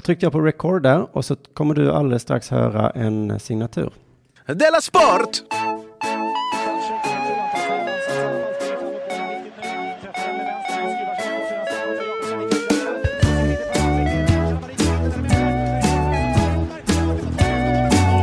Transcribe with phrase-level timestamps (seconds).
[0.00, 3.92] Då tryckte jag på record där och så kommer du alldeles strax höra en signatur.
[4.46, 5.42] Della Sport!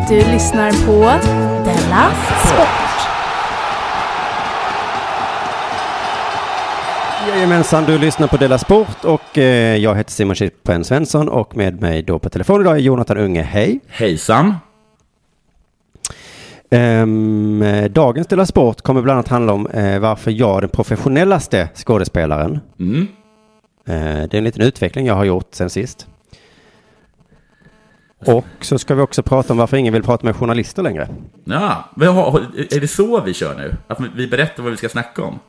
[0.10, 1.02] Du lyssnar på
[1.66, 2.12] Della
[2.46, 2.87] Sport.
[7.28, 11.82] Jajamensan, du lyssnar på Della Sport och eh, jag heter Simon Chippen Svensson och med
[11.82, 13.42] mig då på telefon idag är Jonathan Unge.
[13.42, 13.80] Hej!
[13.88, 14.56] Hejsan.
[16.70, 20.70] Ehm, eh, dagens Della Sport kommer bland annat handla om eh, varför jag är den
[20.70, 22.60] professionellaste skådespelaren.
[22.80, 23.08] Mm.
[23.86, 26.08] Eh, det är en liten utveckling jag har gjort sen sist.
[28.26, 31.08] Och så ska vi också prata om varför ingen vill prata med journalister längre.
[31.44, 31.90] Ja,
[32.72, 33.76] är det så vi kör nu?
[33.88, 35.40] Att vi berättar vad vi ska snacka om?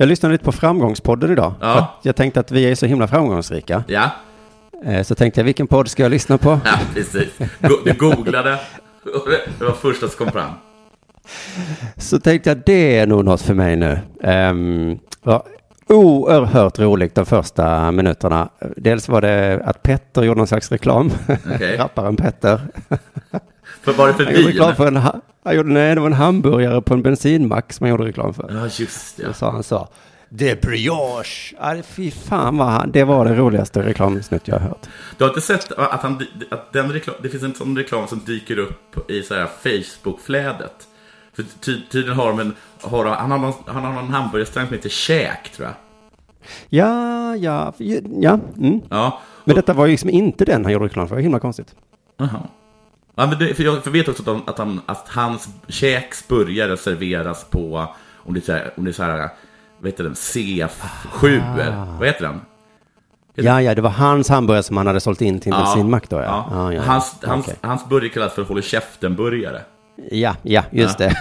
[0.00, 1.52] Jag lyssnade lite på Framgångspodden idag.
[1.60, 1.72] Ja.
[1.72, 3.84] För att jag tänkte att vi är så himla framgångsrika.
[3.86, 4.10] Ja,
[4.84, 6.60] Eh, Så tänkte jag, vilken podd ska jag lyssna på?
[6.64, 7.28] ja precis.
[7.84, 8.58] Du googlade
[9.14, 9.26] och
[9.58, 10.50] det var första som kom fram.
[11.96, 13.98] Så tänkte jag, det är nog något för mig nu.
[14.22, 15.42] Um, var
[15.88, 18.48] oerhört roligt de första minuterna.
[18.76, 21.10] Dels var det att Petter gjorde någon slags reklam.
[21.54, 21.76] Okej.
[21.78, 22.60] Rapparen Petter.
[23.92, 24.76] För var det för gjorde reklam vin?
[24.76, 27.90] för en, ha- han gjorde, nej, det var en hamburgare på en bensinmack som han
[27.90, 28.50] gjorde reklam för.
[28.54, 29.26] Ja, just det.
[29.28, 29.88] Och så han sa,
[30.28, 31.54] det är brioche.
[31.60, 34.86] Ja, fy fan vad han, det var det roligaste reklamsnutt jag har hört.
[35.18, 38.20] Du har inte sett att, han, att den reklam, det finns en sån reklam som
[38.26, 40.72] dyker upp i så här Facebook-flädet?
[41.32, 44.76] För ty, tydligen har de en, har, han, har någon, han har någon hamburgerrestaurang som
[44.76, 45.74] heter Käk, tror jag.
[46.68, 47.72] Ja, ja,
[48.20, 48.38] ja.
[48.58, 48.80] Mm.
[48.90, 51.16] Ja, Men detta var ju liksom inte den han gjorde reklam för.
[51.16, 51.74] Himla konstigt.
[52.16, 52.40] Jaha.
[53.18, 56.28] Ja, men det, för jag för vet också att, de, att, han, att hans käks
[56.28, 59.28] burgare serveras på, om det är så här, om det är så här
[59.78, 62.40] vad heter den, C7, vad heter den?
[63.34, 66.16] Ja, ja, det var hans hamburgare som han hade sålt in till en bensinmack då,
[66.16, 66.22] ja.
[66.22, 66.46] ja.
[66.50, 66.82] Ja, ja, ja.
[66.82, 67.58] Hans, hans, Okej.
[67.60, 69.60] hans burgare kallas för Håller käften-burgare.
[70.10, 71.16] Ja, ja, just det.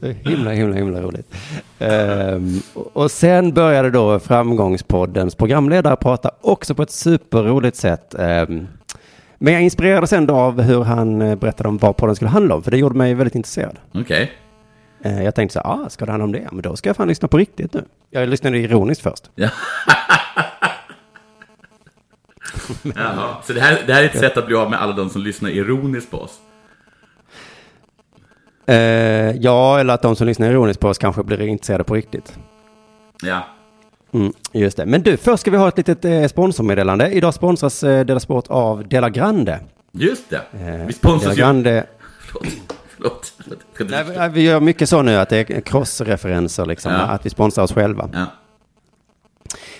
[0.00, 1.34] Det himla, himla, himla roligt.
[1.78, 2.60] Ehm,
[2.92, 8.14] och- sen började då Framgångspoddens programledare prata också på ett superroligt sätt.
[8.18, 8.66] Ehm,
[9.38, 12.62] men jag inspirerades ändå av hur han eh, berättade om vad podden skulle handla om,
[12.62, 13.78] för det gjorde mig väldigt intresserad.
[13.94, 14.32] Okej.
[15.04, 16.48] Eh, jag tänkte så här, ah, ska det handla om det?
[16.52, 17.84] Men då ska jag fan lyssna på riktigt nu.
[18.10, 19.30] Jag lyssnade ironiskt först.
[22.82, 22.92] Ja.
[22.96, 23.36] Jaha.
[23.44, 25.22] Så det här, det här är ett sätt att bli av med alla de som
[25.22, 26.38] lyssnar ironiskt på oss.
[28.66, 28.76] Eh,
[29.36, 32.38] ja, eller att de som lyssnar ironiskt på oss kanske blir intresserade på riktigt.
[33.22, 33.46] Ja.
[34.12, 34.86] Mm, just det.
[34.86, 37.08] Men du, först ska vi ha ett litet eh, sponsormeddelande.
[37.10, 39.60] Idag sponsras eh, Dela Sport av Dela Grande.
[39.92, 40.36] Just det.
[40.36, 41.38] Eh, Vi Dela sponsras ju...
[41.38, 41.86] Grande.
[42.20, 43.32] Förlåt.
[43.44, 43.58] Förlåt.
[43.74, 46.98] Ska Nej, vi gör mycket så nu att det är crossreferenser liksom, Ja.
[46.98, 48.08] att vi sponsrar oss själva.
[48.12, 48.26] Ja.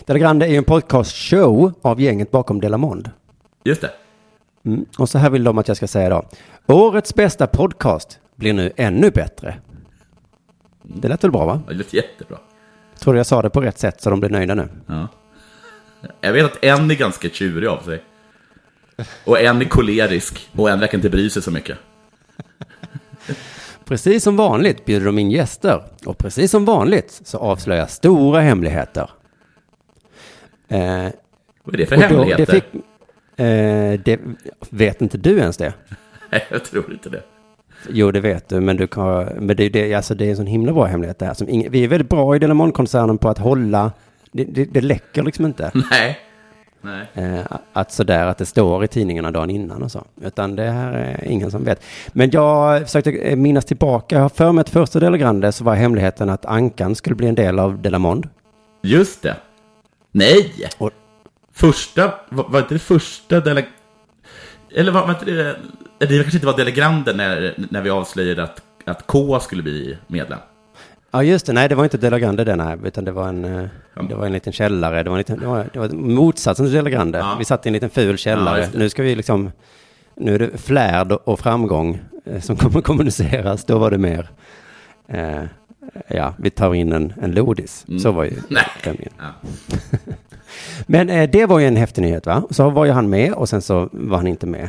[0.06, 3.10] Dela Grande är ju en podcastshow av gänget bakom Delamond.
[3.64, 3.90] Just det.
[4.64, 4.84] Mm.
[4.98, 6.24] Och så här vill de att jag ska säga då.
[6.66, 9.56] Årets bästa podcast blir nu ännu bättre.
[10.82, 11.60] Det lät väl bra va?
[11.68, 12.38] Det låter jättebra.
[12.98, 14.68] Tror du jag sa det på rätt sätt så de blir nöjda nu?
[14.86, 15.08] Ja.
[16.20, 18.02] Jag vet att en är ganska tjurig av sig.
[19.24, 20.48] Och en är kolerisk.
[20.56, 21.78] Och en verkar inte bry sig så mycket.
[23.84, 29.10] Precis som vanligt bjuder de in gäster och precis som vanligt så avslöjas stora hemligheter.
[30.68, 30.78] Eh,
[31.64, 32.46] Vad är det för hemligheter?
[32.46, 32.64] Det fick,
[33.36, 34.20] eh, det,
[34.70, 35.72] vet inte du ens det?
[36.30, 37.22] Nej, jag tror inte det.
[37.88, 40.46] Jo, det vet du, men, du kan, men det, det, alltså, det är en sån
[40.46, 41.34] himla bra hemlighet det här.
[41.34, 43.92] Som ingen, vi är väldigt bra i Delamon-koncernen på att hålla,
[44.32, 45.70] det, det, det läcker liksom inte.
[45.90, 46.18] Nej.
[46.80, 47.06] Nej.
[47.14, 50.04] Eh, att sådär att det står i tidningarna dagen innan och så.
[50.22, 51.84] Utan det här är ingen som vet.
[52.12, 54.14] Men jag försökte eh, minnas tillbaka.
[54.14, 57.34] Jag har för mig att första Delagrande så var hemligheten att Ankan skulle bli en
[57.34, 58.28] del av Delamond.
[58.82, 59.36] Just det.
[60.14, 60.52] Nej!
[60.78, 60.90] Och-
[61.52, 63.64] Första, var, var inte det första dele...
[64.74, 65.56] Eller var, var inte det...
[65.98, 70.38] Det kanske inte var Delegrande när, när vi avslöjade att, att K skulle bli medlem.
[71.10, 73.68] Ja just det, nej det var inte Delagrande den här, utan det var en, eh,
[74.08, 75.02] det var en liten källare.
[75.02, 77.18] Det var, en liten, det var, det var motsatsen till Delagrande.
[77.18, 77.36] Ja.
[77.38, 78.60] Vi satt i en liten ful Ja, källare.
[78.72, 78.78] det.
[78.78, 79.52] nu ska vi liksom,
[80.16, 83.64] nu är det flärd och framgång eh, som kommer kommuniceras.
[83.64, 84.30] Då var det mer,
[85.08, 85.42] eh,
[86.08, 87.86] ja, vi tar in en, en lodis.
[88.02, 88.62] Så var ju Mm.
[88.80, 89.12] Stämningen.
[89.18, 89.48] Ja.
[90.86, 92.42] Men eh, det var ju en häftig nyhet va?
[92.50, 94.68] Så var ju han med och sen så var han inte med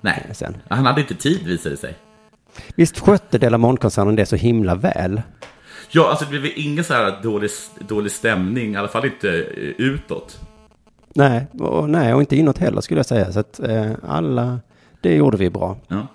[0.00, 0.56] Nej, sen.
[0.68, 1.94] han hade inte tid visade det sig.
[2.76, 5.22] Visst skötte Delamont-koncernen det så himla väl?
[5.90, 7.50] Ja, alltså det blev ingen så här dålig,
[7.88, 10.40] dålig stämning, i alla fall inte eh, utåt.
[11.14, 13.32] Nej, och, nej, och inte inåt heller skulle jag säga.
[13.32, 14.60] Så att eh, alla,
[15.00, 15.76] det gjorde vi bra.
[15.88, 16.06] Ja.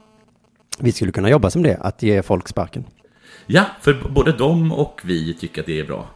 [0.80, 2.84] Vi skulle kunna jobba som det, att ge folk sparken.
[3.52, 6.08] Ja, för både de och vi tycker att det är bra.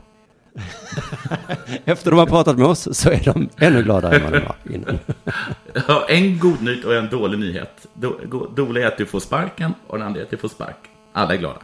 [1.86, 4.56] Efter de har pratat med oss så är de ännu gladare än vad de var
[4.76, 5.00] innan.
[5.88, 7.88] Ja, en god nyhet och en dålig nyhet.
[7.94, 10.76] Do- Dålig är att du får sparken och den andra är att du får spark.
[11.14, 11.60] Alla är glada.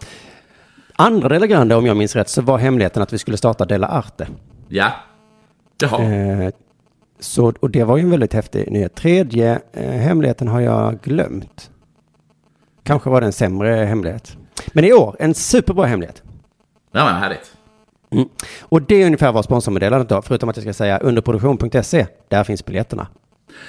[0.96, 3.88] Andra Della Grande, om jag minns rätt, så var hemligheten att vi skulle starta Della
[3.88, 4.28] Arte.
[4.68, 4.92] Ja.
[5.82, 6.04] Jaha.
[6.04, 6.50] Eh,
[7.20, 8.96] så, och det var ju en väldigt häftig nyhet.
[8.96, 11.72] Tredje eh, hemligheten har jag glömt.
[12.84, 14.38] Kanske var det en sämre hemlighet.
[14.74, 16.24] Men i år, en superbra hemlighet.
[16.92, 17.54] Ja, men härligt.
[18.12, 18.30] Mm.
[18.62, 22.66] Och det är ungefär vad sponsormeddelandet då, förutom att jag ska säga underproduktion.se, där finns
[22.66, 23.08] biljetterna.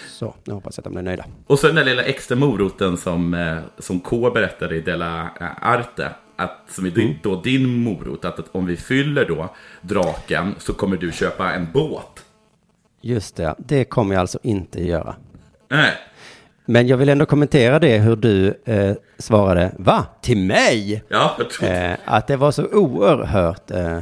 [0.09, 1.25] Så, nu hoppas jag att de är nöjda.
[1.47, 5.69] Och så den där lilla extra moroten som, eh, som K berättade i Della eh,
[5.69, 6.11] Arte.
[6.37, 10.73] Att, som är din, då din morot, att, att om vi fyller då draken så
[10.73, 12.25] kommer du köpa en båt.
[13.01, 15.15] Just det, det kommer jag alltså inte göra.
[15.69, 15.93] Nej.
[16.71, 20.07] Men jag vill ändå kommentera det hur du eh, svarade, va?
[20.21, 21.05] Till mig?
[21.09, 23.99] Ja, jag tror Eh, att det var så oerhört eh,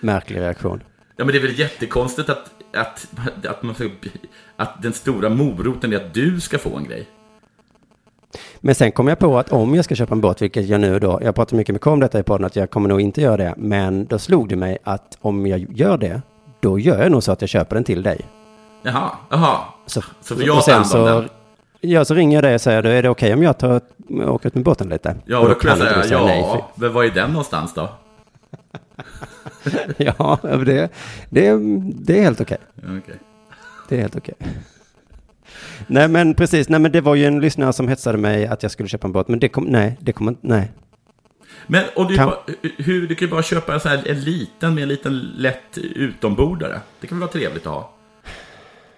[0.00, 0.82] märklig reaktion.
[1.16, 3.06] Ja, men det är väl jättekonstigt att, att,
[3.46, 3.74] att, man
[4.56, 7.06] att den stora moroten är att du ska få en grej.
[8.60, 10.98] Men sen kom jag på att om jag ska köpa en båt, vilket jag nu
[10.98, 13.36] då, jag pratar mycket med om detta i podden, att jag kommer nog inte göra
[13.36, 13.54] det.
[13.56, 16.22] Men då slog det mig att om jag gör det,
[16.60, 18.20] då gör jag nog så att jag köper den till dig.
[18.82, 19.58] Jaha, jaha.
[19.86, 21.28] Så, Så får jag ta hand om den?
[21.80, 23.80] Ja, så ringer jag dig och säger, då är det okej om jag tar,
[24.10, 25.16] åker ut med båten lite?
[25.24, 27.88] Ja, och då kan jag säga, du ja, nej, men var är den någonstans då?
[29.96, 30.88] ja, det,
[31.30, 31.58] det,
[31.94, 32.58] det är helt okej.
[32.76, 33.16] Okej.
[33.88, 34.34] Det är helt okej.
[35.86, 38.72] Nej men precis, nej men det var ju en lyssnare som hetsade mig att jag
[38.72, 40.72] skulle köpa en båt, men det kom, nej, det kommer inte, nej.
[41.66, 42.38] Men och du, Kan- bara,
[42.76, 45.78] hur, du kan ju bara köpa en, så här, en liten med en liten lätt
[45.78, 46.80] utombordare.
[47.00, 47.94] Det kan väl vara trevligt att ha?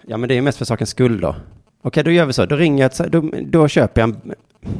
[0.06, 1.36] Ja men det är mest för sakens skull då.
[1.82, 4.32] Okej, då gör vi så, då ringer jag, då, då köper jag en,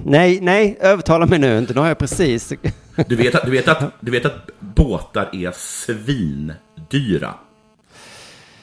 [0.05, 2.53] nej, nej, övertala mig nu inte, nu har jag precis,
[3.09, 7.35] Du vet att, du vet att, du vet att båtar är svindyra.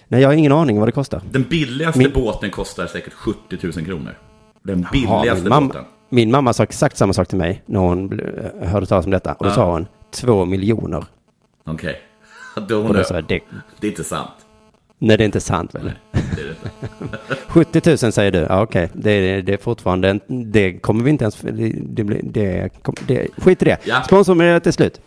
[0.08, 1.22] nej jag har ingen aning vad det kostar.
[1.32, 4.18] Den billigaste Min- båten kostar säkert 70 000 kronor.
[4.64, 5.84] Den billigaste min, mamma, båten.
[6.10, 8.22] min mamma sa exakt samma sak till mig när hon
[8.62, 9.34] hörde talas om detta.
[9.34, 9.56] Och då Ja.
[9.56, 11.06] sa hon två miljoner.
[11.66, 12.02] Okej.
[12.68, 13.40] Då hon då sa jag, det,
[13.80, 14.32] det är inte sant.
[15.00, 15.92] Nej det är inte sant väl?
[16.12, 17.36] Det det inte.
[17.48, 21.24] 70 000 säger du, ja okej, det, det är fortfarande, en- det kommer vi inte
[21.24, 22.70] ens, det, det,
[23.08, 23.78] det, skit i det.
[23.86, 24.04] Ja.
[24.04, 25.02] Sponsormeddelandet är slut.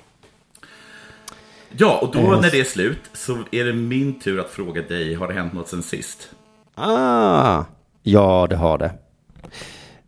[1.77, 4.83] Ja, och då Eh, när det är slut så är det min tur att fråga
[4.83, 6.31] dig, har det hänt något sen sist?
[6.75, 7.65] Ah,
[8.03, 8.91] ja det har det.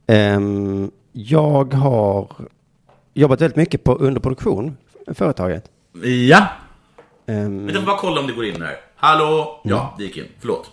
[0.06, 2.28] Ehm, jag har
[3.14, 4.76] jobbat väldigt mycket på underproduktion,
[5.14, 5.64] företaget.
[6.28, 6.46] Ja,
[7.26, 8.76] Ehm, men jag får bara kolla om det går in här.
[9.04, 9.60] Hallå?
[9.64, 10.24] Ja, det gick in.
[10.40, 10.70] Förlåt.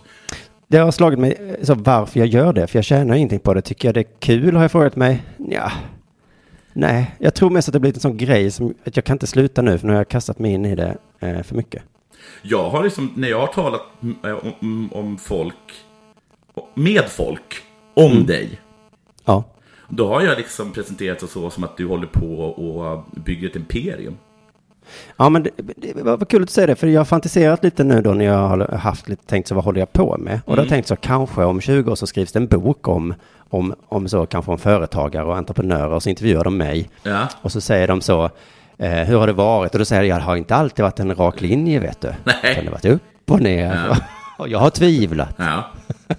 [0.68, 3.54] Det har slagit mig eh, så varför jag gör det, för jag tjänar ingenting på
[3.54, 3.60] det.
[3.62, 5.22] Tycker jag det är kul har jag frågat mig.
[5.36, 5.72] Ja.
[6.72, 9.26] Nej, jag tror mest att det blivit en sån grej som att jag kan inte
[9.26, 11.82] sluta nu för nu har jag kastat mig in i det eh, för mycket.
[12.42, 13.82] Jag har liksom, när jag har talat
[14.24, 15.54] eh, om, om, om folk,
[16.74, 17.62] med folk,
[17.94, 18.26] om Mm.
[18.26, 18.60] dig.
[19.24, 19.44] Ja.
[19.88, 23.56] Då har jag liksom presenterat det så som att du håller på och bygger ett
[23.56, 24.16] imperium.
[25.16, 25.50] Ja, men det,
[25.94, 28.48] det var kul att säga det, för jag har fantiserat lite nu då när jag
[28.48, 30.40] har haft lite tänkt så vad håller jag på med?
[30.44, 32.88] Och då har jag tänkt så kanske om 20 år så skrivs det en bok
[32.88, 33.14] om,
[33.50, 36.90] om, om så kanske om företagare och entreprenörer och så intervjuar de mig.
[37.02, 37.28] Ja.
[37.42, 38.30] Och så säger de så,
[38.78, 39.72] eh, hur har det varit?
[39.72, 42.14] Och då säger jag, det har inte alltid varit en rak linje vet du.
[42.24, 42.34] Nej.
[42.42, 43.86] Utan det har varit upp och ner.
[43.88, 43.96] Ja.
[44.38, 45.34] Och jag har tvivlat.
[45.36, 45.64] Ja.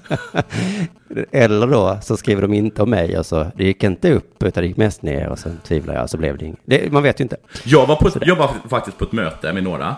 [1.31, 4.61] Eller då så skriver de inte om mig och så, det gick inte upp utan
[4.63, 6.91] det gick mest ner och så tvivlar jag så blev det inget.
[6.91, 7.37] Man vet ju inte.
[7.65, 9.95] Jag, var på, ett- jag var faktiskt på ett möte med några.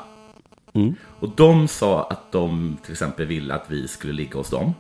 [0.74, 0.96] Mm.
[1.20, 4.74] Och de sa att de till exempel ville att vi skulle ligga hos dem.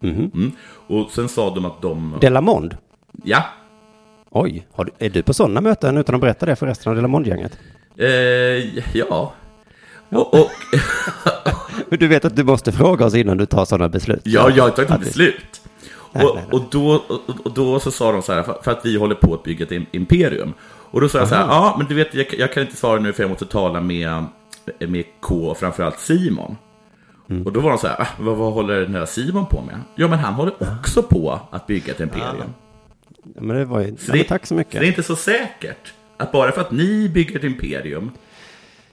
[0.00, 0.30] Mhm.
[0.34, 0.52] Mm.
[0.86, 2.18] Och sen sa de att de...
[2.20, 2.76] Delamond?
[3.24, 3.44] Ja.
[4.30, 7.58] Oj, du, är du på sådana möten utan att berätta det för resten av Delamond-gänget?
[7.96, 8.06] Eh,
[8.96, 9.32] ja.
[10.08, 10.50] Och, och,
[11.88, 14.20] Men du vet att du måste fråga oss innan du tar sådana beslut.
[14.24, 15.60] ja, jag ett vi- beslut.
[16.22, 17.02] Och, och, då,
[17.44, 19.70] och, då så sa de så här, för, att vi håller på att bygga ett
[19.70, 20.52] im- imperium.
[20.90, 23.00] Och då sa jag så här, ja, men du vet, jag, jag kan inte svara
[23.00, 24.24] nu för jag måste tala med,
[24.78, 26.56] med K och framförallt Simon.
[27.30, 27.46] Mm.
[27.46, 29.80] Och då var de så här, "Ah, vad, vad håller den här Simon på med?
[29.94, 32.54] Ja, men han håller också på att bygga ett imperium.
[33.34, 34.82] Ja, Men det var ju, Så ja, det- men tack så Så det är mycket.
[34.82, 38.10] inte så säkert att bara för att ni bygger ett imperium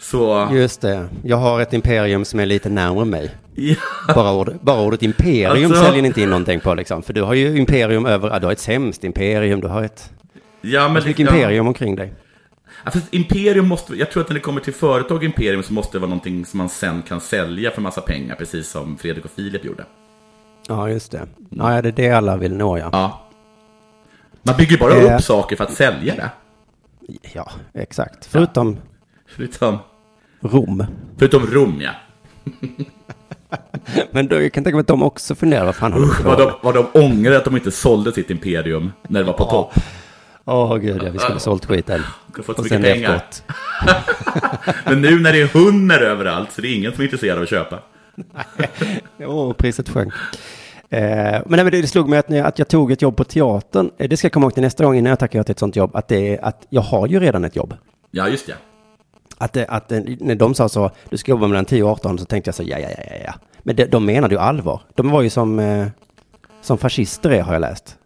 [0.04, 0.50] så...
[0.52, 3.32] Just det, jag har ett imperium som är lite närmare mig.
[4.08, 7.04] Ja, Bara, ord, bara ordet imperium Alltså- säljer inte in någonting på liksom.
[7.04, 10.12] För du har ju imperium över, ja, du har ett sämst imperium, du har ett,
[10.62, 11.04] ja men...
[11.06, 11.36] mycket ja.
[11.36, 12.14] imperium omkring dig.
[12.86, 16.00] Fast imperium måste, jag tror att när det kommer till företag imperium så måste det
[16.00, 19.66] vara någonting som man sen kan sälja för massa pengar, precis som Fredrik och Filip
[19.66, 19.86] gjorde.
[20.68, 21.28] Ja, just det.
[21.50, 22.90] Ja, det är det alla vill nå, ja.
[22.92, 23.28] Ja.
[24.44, 25.16] Man bygger bara Eh.
[25.16, 26.30] upp saker för att sälja det.
[27.34, 28.26] Ja, exakt.
[28.26, 28.78] Förutom,
[29.28, 29.78] Förutom
[30.44, 30.86] Rom.
[31.18, 31.92] Förutom Rom, ja.
[34.12, 36.26] Men då, jag kan tänka mig att de också funderar, vad fan har de Usch,
[36.26, 39.46] vad de, vad de ångrar att de inte sålde sitt imperium när det var på
[39.46, 39.74] topp.
[40.46, 42.02] Åh gud, ja, vi skulle ha sålt skiten.
[42.36, 43.22] har fått så Och mycket pengar.
[44.86, 47.44] Men nu när det är hundar överallt så det är ingen som är intresserad av
[47.44, 47.80] att köpa.
[49.20, 50.14] Åh, priset sjönk.
[50.90, 53.24] Eh, men, nej, men det, slog mig att, jag, att jag tog ett jobb på
[53.24, 53.92] teatern.
[53.98, 55.60] Eh, det ska jag komma ihåg till nästa gång innan jag tackar ja till ett
[55.60, 55.96] sånt jobb.
[55.96, 57.74] Att, det, är- att jag har ju redan ett jobb.
[58.12, 58.56] Ja, just det.
[59.44, 62.20] Att, det, att det, när de sa så, du ska jobba mellan 10 och 18,
[62.20, 63.34] så tänkte jag så, ja, ja, ja, ja.
[63.60, 64.82] Men det, de menade ju allvar.
[64.96, 65.88] De var ju som, eh,
[66.62, 67.98] som fascister är, har jag läst.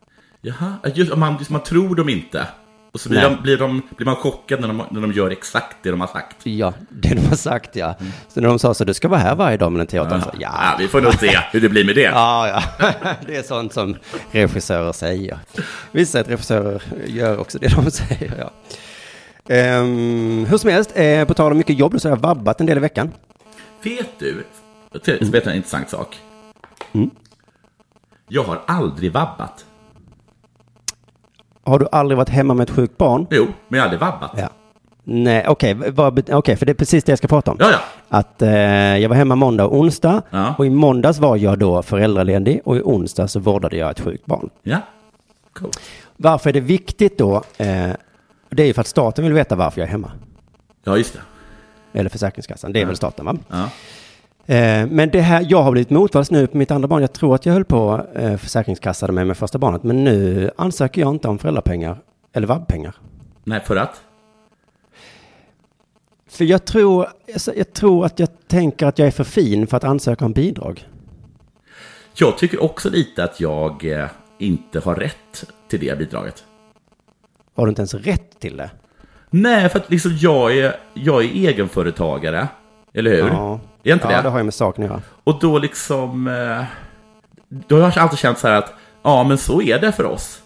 [0.41, 2.47] Jaha, just, man, man tror dem inte.
[2.91, 5.77] Och så blir, de, blir, de, blir man chockad när de, när de gör exakt
[5.83, 6.35] det de har sagt.
[6.43, 7.95] Ja, det de har sagt ja.
[8.27, 10.21] Så när de sa så, du ska vara här varje dag mellan 10 och 18,
[10.21, 10.39] så ja.
[10.39, 12.01] Ja, vi får nog se hur det blir med det.
[12.13, 12.63] Ja, ja.
[13.25, 13.95] Det är sånt som
[14.31, 15.39] regissörer säger.
[15.91, 18.51] Vissa regissörer gör också det de säger, ja.
[19.49, 22.65] Ehm, hur som helst, eh, på tal om mycket jobb, så har jag vabbat en
[22.67, 23.11] del i veckan.
[23.83, 24.43] Vet du,
[24.91, 26.17] jag ska berätta en intressant sak.
[26.93, 27.09] Mm.
[28.27, 29.65] Jag har aldrig vabbat.
[31.63, 33.27] Har du aldrig varit hemma med ett sjukt barn?
[33.29, 34.31] Jo, men jag har aldrig vabbat.
[34.37, 34.49] Ja.
[35.03, 37.57] Nej, okej, bet- okej, för det är precis det jag ska prata om.
[37.59, 37.79] Ja, ja.
[38.09, 38.49] Att eh,
[38.97, 40.55] jag var hemma måndag och onsdag Ja.
[40.57, 44.25] och i måndags var jag då föräldraledig och i onsdag så vårdade jag ett sjukt
[44.25, 44.49] barn.
[44.63, 44.77] Ja,
[45.53, 45.71] cool.
[46.17, 47.43] Varför är det viktigt då?
[47.57, 47.89] Eh,
[48.49, 50.11] det är ju för att staten vill veta varför jag är hemma.
[50.83, 51.19] Ja, just det.
[51.99, 53.37] Eller Försäkringskassan, det är väl staten va?
[53.49, 53.69] Ja.
[54.55, 57.01] Eh, men det här, jag har blivit motvalls nu på mitt andra barn.
[57.01, 59.83] Jag tror att jag höll på eh, Försäkringskassan med med första barnet.
[59.83, 61.97] Men nu ansöker jag inte om föräldrapengar
[62.33, 62.95] eller vab-pengar.
[63.43, 64.01] Nej, för att?
[66.29, 69.77] För jag tror, alltså, jag tror att jag tänker att jag är för fin för
[69.77, 70.87] att ansöka om bidrag.
[72.13, 76.43] Jag tycker också lite att jag eh, inte har rätt till det bidraget.
[77.57, 78.69] Har du inte ens rätt till det?
[79.29, 82.47] Nej, för att liksom jag är, jag är egenföretagare.
[82.93, 83.27] Eller hur?
[83.29, 83.59] Ja.
[83.83, 84.21] Är inte ja, det?
[84.23, 85.01] det har ju med saken att göra.
[85.23, 86.27] Och då liksom...
[86.27, 86.63] Eh,
[87.49, 88.73] då har jag alltid känt så här att,
[89.03, 90.41] ja men så är det för oss.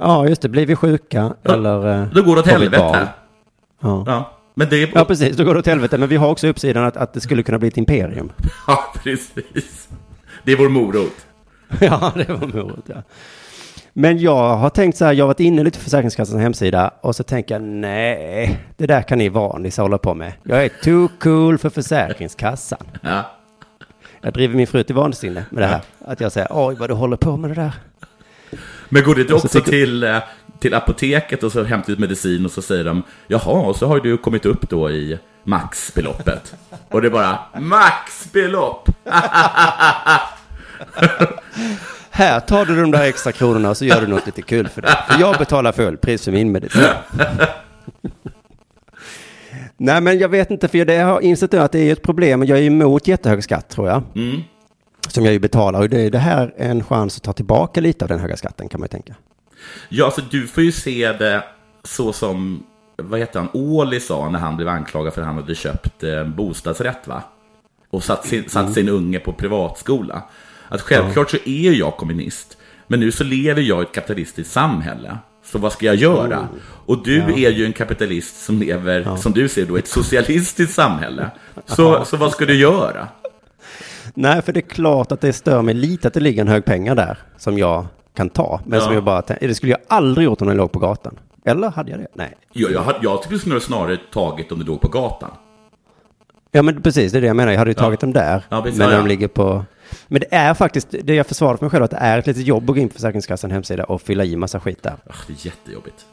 [0.00, 0.48] Ja, just det.
[0.48, 2.00] Blir vi sjuka eller...
[2.02, 3.08] eh, Då går det åt helvete.
[3.80, 4.04] Ja.
[4.06, 4.90] Ja, men det är...
[4.94, 5.36] ja, precis.
[5.36, 5.98] Då går det åt helvete.
[5.98, 8.32] Men vi har också uppsidan att, att det skulle kunna bli ett imperium.
[8.66, 9.88] Ja, precis.
[10.44, 11.26] Det är vår morot.
[11.80, 13.02] ja, det var morot, ja.
[13.94, 17.16] Men jag har tänkt så här, jag har varit inne lite på Försäkringskassans hemsida och
[17.16, 20.32] så tänker jag nej, det där kan ni vanlisar hålla på med.
[20.42, 22.86] Jag är too cool för Försäkringskassan.
[23.02, 23.30] Ja.
[24.20, 25.80] Jag driver min fru till vansinne med det här.
[26.04, 27.72] Att jag säger, oj vad du håller på med det där.
[28.88, 30.18] Men går det inte också tycker- till, eh,
[30.58, 34.00] till apoteket och så hämtar ut medicin och så säger de Jaha, och så har
[34.00, 36.54] du kommit upp då i maxbeloppet.
[36.88, 38.88] Och det är bara maxbelopp!
[42.14, 44.82] Här tar du de där extra kronorna och så gör du något lite kul för
[44.82, 44.98] det.
[45.08, 46.82] För jag betalar full pris för min medicin.
[49.76, 52.44] Nej, men jag vet inte, för det har jag insett att det är ett problem.
[52.44, 54.02] Jag är emot jättehög skatt, tror jag.
[54.14, 54.40] Mm.
[55.08, 55.80] Som jag ju betalar.
[55.80, 58.68] Och det är det här en chans att ta tillbaka lite av den höga skatten,
[58.68, 59.14] kan man ju tänka.
[59.88, 61.44] Ja, för du får ju se det
[61.84, 62.62] så som,
[62.96, 66.24] vad heter han, Åli sa när han blev anklagad för att han hade köpt eh,
[66.24, 67.22] bostadsrätt va?
[67.90, 70.22] Och satt sin, satt sin unge på privatskola.
[70.74, 72.56] Att självklart så är jag kommunist.
[72.86, 75.18] Men nu så lever jag i ett kapitalistiskt samhälle.
[75.44, 76.48] Så vad ska jag göra?
[76.86, 80.74] Och du är ju en kapitalist som lever, som du ser då, i ett socialistiskt
[80.74, 81.30] samhälle.
[81.66, 83.08] Så, så vad ska du göra?
[84.14, 86.64] Nej, för det är klart att det stör mig lite att det ligger en hög
[86.64, 87.86] pengar där som jag
[88.16, 88.60] kan ta.
[88.66, 88.84] Men Ja.
[88.84, 91.18] som jag bara tän- det skulle jag aldrig gjort om den låg på gatan.
[91.44, 92.06] Eller hade jag det?
[92.14, 92.34] Nej.
[92.52, 95.30] Jag, jag, hade- jag tycker snarare snarare tagit om det låg på gatan.
[96.50, 97.52] Ja, men precis, det är det jag menar.
[97.52, 98.44] Jag hade ju tagit dem där.
[98.48, 99.06] Ja, men när Ja, de ja.
[99.06, 99.64] ligger på...
[100.08, 102.46] Men det är faktiskt, det jag försvarar för mig själv, att det är ett litet
[102.46, 104.92] jobb att gå in på Försäkringskassans hemsida och fylla i massa skit där.
[105.06, 106.06] Ah, det är jättejobbigt.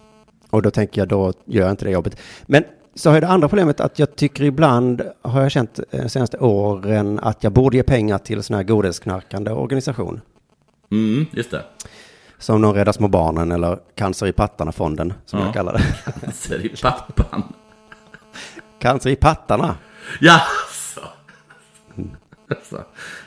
[0.50, 2.18] Och då tänker jag, då gör jag inte det jobbet.
[2.46, 2.64] Men
[2.96, 6.10] så har jag det andra problemet att jag tycker ibland, har jag känt eh, de
[6.10, 10.22] senaste åren, att jag borde ge pengar till sån här godhetsknarkande organisation.
[10.92, 11.64] Mm, just det.
[12.38, 15.46] Som någon Rädda Små Barnen eller Cancer i Pattarna-fonden, som Ja.
[15.46, 16.12] jag kallar det.
[16.22, 17.44] Cancer i pappan.
[18.80, 19.76] Cancer i pattarna.
[20.22, 20.46] Jaså?
[22.50, 22.84] Alltså,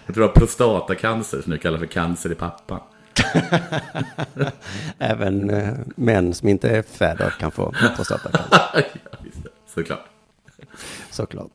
[0.07, 2.81] jag tror det var prostatacancer som du kallar för cancer i pappan.
[4.99, 8.59] Även eh, män som inte är fäder kan få prostatacancer.
[9.75, 10.05] Såklart.
[11.11, 11.51] Såklart.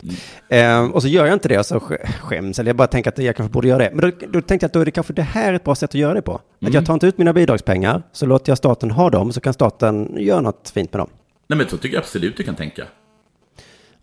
[0.49, 3.11] Ehm, och så gör jag inte det och så sk- skäms, eller jag bara tänker
[3.11, 3.91] att jag kanske borde göra det.
[3.93, 5.89] Men då, då tänkte jag att då är det kanske det här ett bra sätt
[5.89, 6.41] att göra det på.
[6.65, 9.53] Att jag tar inte ut mina bidragspengar, så låter jag staten ha dem, så kan
[9.53, 11.09] staten göra något fint med dem.
[11.47, 12.83] Nej, men så tycker jag absolut du kan tänka.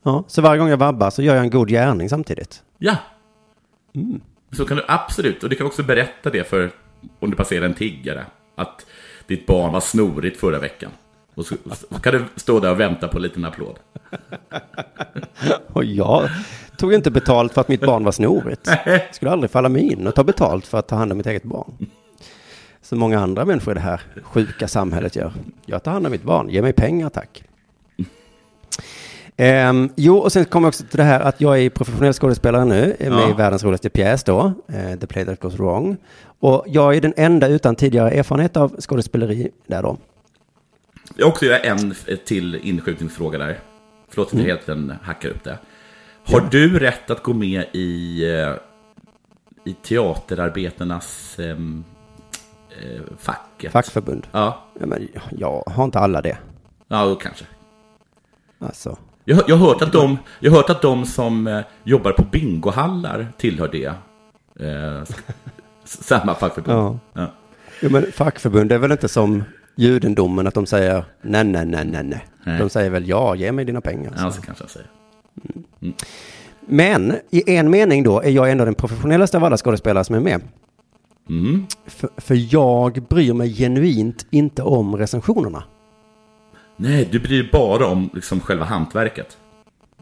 [0.02, 2.62] Ja, så varje gång jag vabbar så gör jag en god gärning samtidigt.
[2.78, 2.96] Ja.
[4.52, 6.70] Så kan du absolut, och du kan också berätta det för
[7.18, 8.26] om du passerar en tiggare.
[8.54, 8.86] Att
[9.26, 10.90] ditt barn var snorigt förra veckan.
[11.34, 11.54] Och så,
[11.90, 13.78] så kan du stå där och vänta på en liten applåd.
[15.72, 16.30] Och jag
[16.76, 18.64] tog inte betalt för att mitt barn var snorigt.
[18.84, 21.26] Det skulle aldrig falla mig in och ta betalt för att ta hand om mitt
[21.26, 21.86] eget barn.
[22.82, 25.32] Så många andra människor i det här sjuka samhället gör.
[25.66, 27.44] Jag tar hand om mitt barn, ge mig pengar tack.
[29.36, 32.64] Ehm, jo, och sen kommer jag också till det här att jag är professionell skådespelare
[32.64, 33.30] nu, är med Ja.
[33.30, 35.96] i världens roligaste pjäs då, eh, The Play That Goes Wrong.
[36.40, 39.96] Och jag är den enda utan tidigare erfarenhet av skådespeleri där då.
[41.16, 43.58] Jag också göra en till inskjutningsfråga där.
[44.08, 44.42] Förlåt Mm.
[44.44, 45.58] att jag helt den hackar upp det.
[46.26, 48.52] Har du rätt att gå med i, eh,
[49.64, 51.84] i teaterarbetarnas ehm,
[52.82, 53.72] eh, facket?
[53.72, 54.26] Fackförbund.
[54.32, 56.38] Ja, Ja, men jag har inte alla det.
[56.88, 57.44] ja då kanske.
[58.58, 58.96] Alltså.
[59.24, 63.26] Jag, jag, har hört att de, jag hört att de som eh, jobbar på bingohallar
[63.36, 63.86] tillhör det.
[64.66, 65.02] Eh,
[65.84, 66.78] samma fackförbund.
[66.78, 66.98] Ja.
[67.12, 67.32] Ja.
[67.82, 69.44] Jo, men fackförbund är väl inte som
[69.76, 72.04] judendomen att de säger nej, nej, nej, nej,
[72.44, 72.58] nej.
[72.58, 74.14] De säger väl ja, ge mig dina pengar.
[74.18, 74.88] Ja, så kanske jag säger.
[76.60, 80.20] Men i en mening då är jag ändå den professionellaste av alla skådespelare som är
[80.20, 80.40] med.
[81.28, 81.66] Mm.
[81.86, 85.64] För, för jag bryr mig genuint inte om recensionerna.
[86.76, 89.36] Nej, du bryr dig bara om liksom själva hantverket.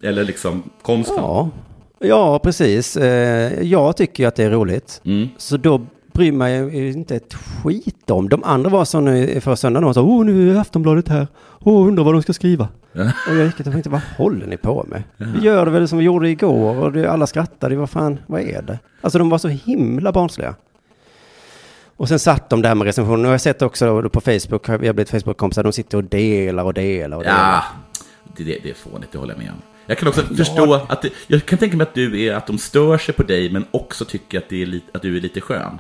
[0.03, 1.17] Eller liksom konsten.
[1.19, 1.51] Ja,
[1.99, 2.97] ja precis.
[2.97, 5.01] Eh, Jag tycker ju att det är roligt.
[5.05, 5.29] Mm.
[5.37, 5.81] Så då
[6.13, 8.29] bryr mig ju inte ett skit om.
[8.29, 11.27] De andra var så nu förra söndagen och sa, åh nu är Aftonbladet här.
[11.61, 12.69] Åh, undrar vad de ska skriva.
[13.29, 15.03] Och jag gick och tänkte, vad håller ni på med?
[15.17, 18.41] Vi gör det väl som vi gjorde igår och det, alla skrattade, vad fan, vad
[18.41, 18.79] är det?
[19.01, 20.55] Alltså de var så himla barnsliga.
[22.03, 23.19] Och sen satt de där med recensioner.
[23.19, 26.65] Och jag har sett också på Facebook, vi har blivit Facebook-kompisar, de sitter och delar
[26.65, 27.39] och delar och delar.
[27.39, 27.65] Ja,
[28.37, 29.63] det, det, det är fånigt, det håller jag med om.
[29.87, 32.59] Jag kan också förstå att det, jag kan tänka mig att du är att de
[32.59, 35.41] stör sig på dig men också tycker att, det är lite, att du är lite
[35.41, 35.79] skön.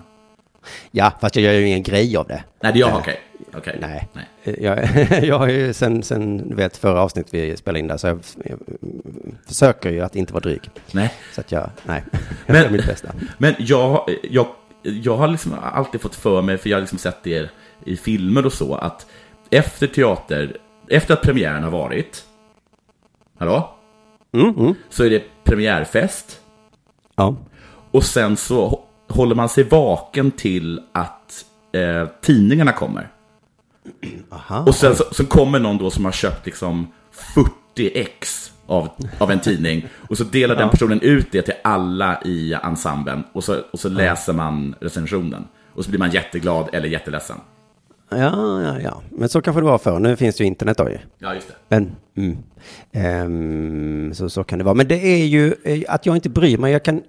[0.90, 2.44] Ja, fast jag gör ju ingen grej av det.
[2.62, 3.20] Nej, det är jag, okej.
[3.56, 3.78] Okej.
[3.80, 4.08] Nej.
[4.12, 4.56] Nej.
[4.60, 4.88] Jag,
[5.24, 8.20] jag har ju sen, sen du vet, förra avsnittet vi spelade in där, så jag,
[8.44, 8.58] jag
[9.46, 10.70] försöker ju att inte vara dryg.
[10.92, 11.14] Nej.
[11.32, 12.04] Så att jag, nej,
[12.46, 13.08] jag Men- gör mitt bästa.
[13.38, 14.46] Men jag, jag,
[14.82, 17.50] jag har liksom alltid fått för mig, för jag har liksom sett det
[17.84, 19.06] i filmer och så, att
[19.50, 20.56] efter teater,
[20.88, 22.24] efter att premiären har varit,
[23.38, 23.74] hallå?
[24.34, 24.74] Mm, mm.
[24.90, 26.40] Så är det premiärfest,
[27.16, 27.36] Ja.
[27.90, 28.80] och sen så hå-
[29.14, 33.08] håller man sig vaken till att eh, tidningarna kommer.
[34.30, 34.60] Aha.
[34.66, 36.92] Och sen så, så kommer någon då som har köpt liksom
[37.74, 39.86] 40 ex av, av en tidning.
[40.08, 43.24] Och så delar den personen ut det till alla i ensemblen.
[43.32, 45.44] Och så, och så läser man recensionen.
[45.74, 47.36] Och så blir man jätteglad eller jätteledsen.
[48.10, 49.02] Ja, ja, ja.
[49.10, 49.98] Men så kanske det var förr.
[49.98, 50.98] Nu finns det ju internet då ju.
[51.18, 51.54] Ja, just det.
[51.68, 52.38] Men, mm.
[52.92, 54.74] Ehm, så, så kan det vara.
[54.74, 56.72] Men det är ju eh, att jag inte bryr mig.
[56.72, 57.02] Jag kan,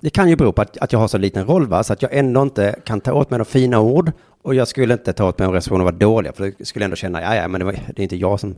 [0.00, 1.84] det kan ju bero på att, att jag har så liten roll, va?
[1.84, 4.12] så att jag ändå inte kan ta åt mig de fina ord.
[4.42, 6.84] Och jag skulle inte ta åt mig om recensioner var dåliga, för då skulle jag
[6.84, 8.56] ändå känna, ja, ja, men det, var, det är inte jag som,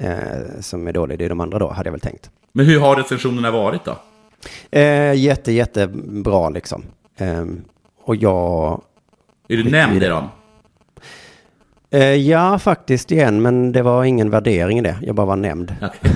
[0.00, 2.30] eh, som är dålig, det är de andra då, hade jag väl tänkt.
[2.52, 3.96] Men hur har recensionerna varit då?
[4.70, 6.82] Eh, jätte, jättebra liksom.
[7.18, 7.62] Ehm,
[8.04, 8.82] och jag,
[9.48, 10.28] Är du nämnd i dem?
[11.90, 14.96] eh, ja, faktiskt igen, men det var ingen värdering i det.
[15.02, 15.74] Jag bara var nämnd.
[15.82, 16.10] Okej.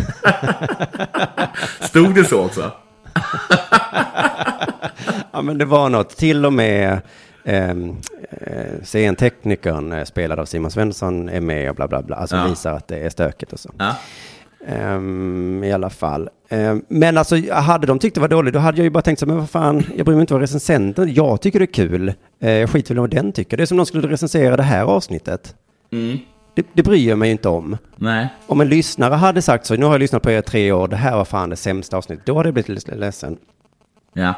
[1.80, 2.70] Stod det så också?
[5.32, 6.16] Ja, men det var något.
[6.16, 7.00] Till och med
[7.44, 7.96] ehm,
[8.30, 12.16] eh, scenteknikern eh, spelad av Simon Svensson är med och bla bla bla.
[12.16, 12.44] Alltså Ja.
[12.48, 13.70] visar att det är stökigt och så.
[13.78, 13.94] Ja.
[14.66, 16.28] Ehm, I alla fall.
[16.48, 19.18] Ehm, men alltså, hade de tyckt det var dåligt, då hade jag ju bara tänkt
[19.18, 22.12] så men vad fan, jag bryr mig inte vad recensenten, jag tycker det är kul.
[22.40, 23.56] Eh, jag skiter väl vad den tycker.
[23.56, 25.54] Det är som någon skulle recensera det här avsnittet.
[25.92, 26.18] Mm.
[26.54, 27.76] Det, det bryr jag mig ju inte om.
[27.96, 28.28] Nej.
[28.46, 30.96] Om en lyssnare hade sagt så, nu har jag lyssnat på er tre år, det
[30.96, 33.36] här var fan det sämsta avsnittet, då hade jag blivit lite ledsen.
[34.12, 34.34] Ja.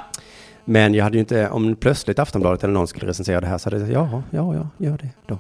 [0.71, 3.67] Men jag hade ju inte, om plötsligt Aftonbladet eller någon skulle recensera det här så
[3.67, 5.39] hade jag sagt, ja, ja, ja, gör det då.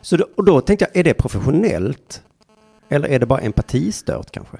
[0.00, 2.22] Så då, och då tänkte jag, är det professionellt?
[2.88, 4.56] Eller är det bara empatistört kanske?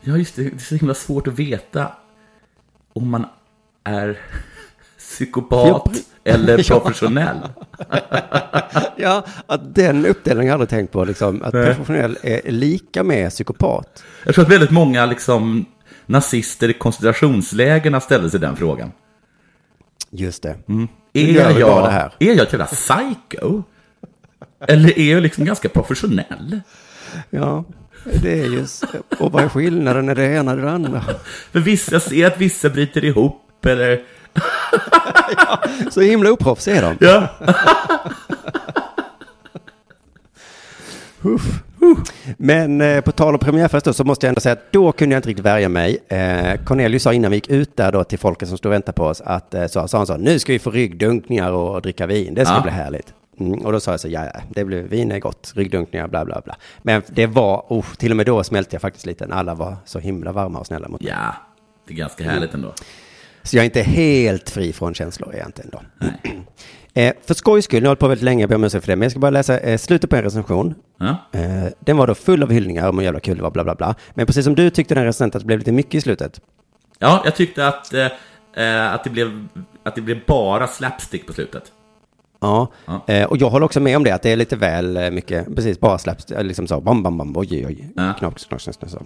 [0.00, 0.42] Ja, just det.
[0.42, 1.92] Det är så himla svårt att veta
[2.92, 3.26] om man
[3.84, 4.18] är
[4.98, 5.90] psykopat
[6.24, 7.38] eller professionell.
[8.96, 11.66] Ja, att den uppdelningen har jag aldrig tänkt på, liksom, att Nej.
[11.66, 14.04] professionell är lika med psykopat.
[14.24, 15.66] Jag tror att väldigt många liksom,
[16.06, 18.92] nazister i koncentrationslägerna ställde sig den frågan.
[20.10, 20.56] Just det.
[21.12, 22.12] Är gör jag, bara det här.
[22.18, 23.62] är jag ett jävla psycho?
[24.68, 26.60] Eller är jag liksom ganska professionell?
[27.30, 27.64] Ja,
[28.22, 28.84] det är just,
[29.18, 31.04] och vad är skillnaden när det ena och det andra?
[31.52, 34.02] För vissa ser att vissa bryter ihop eller...
[35.90, 36.96] Så himla oproffs är de.
[37.00, 37.28] Ja.
[42.38, 45.14] Men eh, på tal om premiärfest då, så måste jag ändå säga att då kunde
[45.14, 45.98] jag inte riktigt värja mig.
[46.08, 48.96] Eh, Cornelius sa innan vi gick ut där då till folket som stod och väntade
[48.96, 52.06] på oss att eh, så sa han så, nu ska vi få ryggdunkningar och, dricka
[52.06, 52.60] vin, det ska Ja.
[52.62, 53.14] bli härligt.
[53.40, 56.40] Mm, och då sa jag så, ja, det blev vin är gott, ryggdunkningar, bla, bla,
[56.44, 56.56] bla.
[56.82, 59.76] Men det var, oh, till och med då smälte jag faktiskt lite när alla var
[59.84, 61.10] så himla varma och snälla mot mig.
[61.16, 61.34] Ja,
[61.88, 62.72] det är ganska härligt ändå.
[63.44, 65.80] Så jag är inte helt fri från känslor egentligen då.
[66.96, 68.84] Eh, för skojs skull, nu har jag hållit på väldigt länge, jag ber om ursäkt
[68.84, 70.74] för det, men jag ska bara läsa eh, slutet på en recension.
[70.98, 71.16] Ja.
[71.32, 73.74] Eh, den var då full av hyllningar om hur jävla kul det var, bla bla
[73.74, 73.94] bla.
[74.14, 76.40] Men precis som du tyckte den recensenten att det blev lite mycket i slutet.
[76.98, 78.06] ja, jag tyckte att, eh,
[78.56, 79.46] eh, att, det blev,
[79.82, 81.62] att det blev bara slapstick på slutet.
[82.40, 83.04] Ja, Ja.
[83.06, 85.80] Eh, och jag håller också med om det, att det är lite väl mycket, precis,
[85.80, 85.98] bara
[86.36, 88.12] eh, liksom så, bam, bam, bam, oj, oj, oj, Ja.
[88.18, 89.02] knapp, knapp, knapp, knapp, så.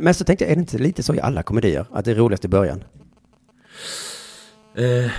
[0.00, 2.14] Men så tänkte jag, är det inte lite så i alla komedier, att det är
[2.14, 2.84] roligast i början?
[4.74, 5.10] Eh,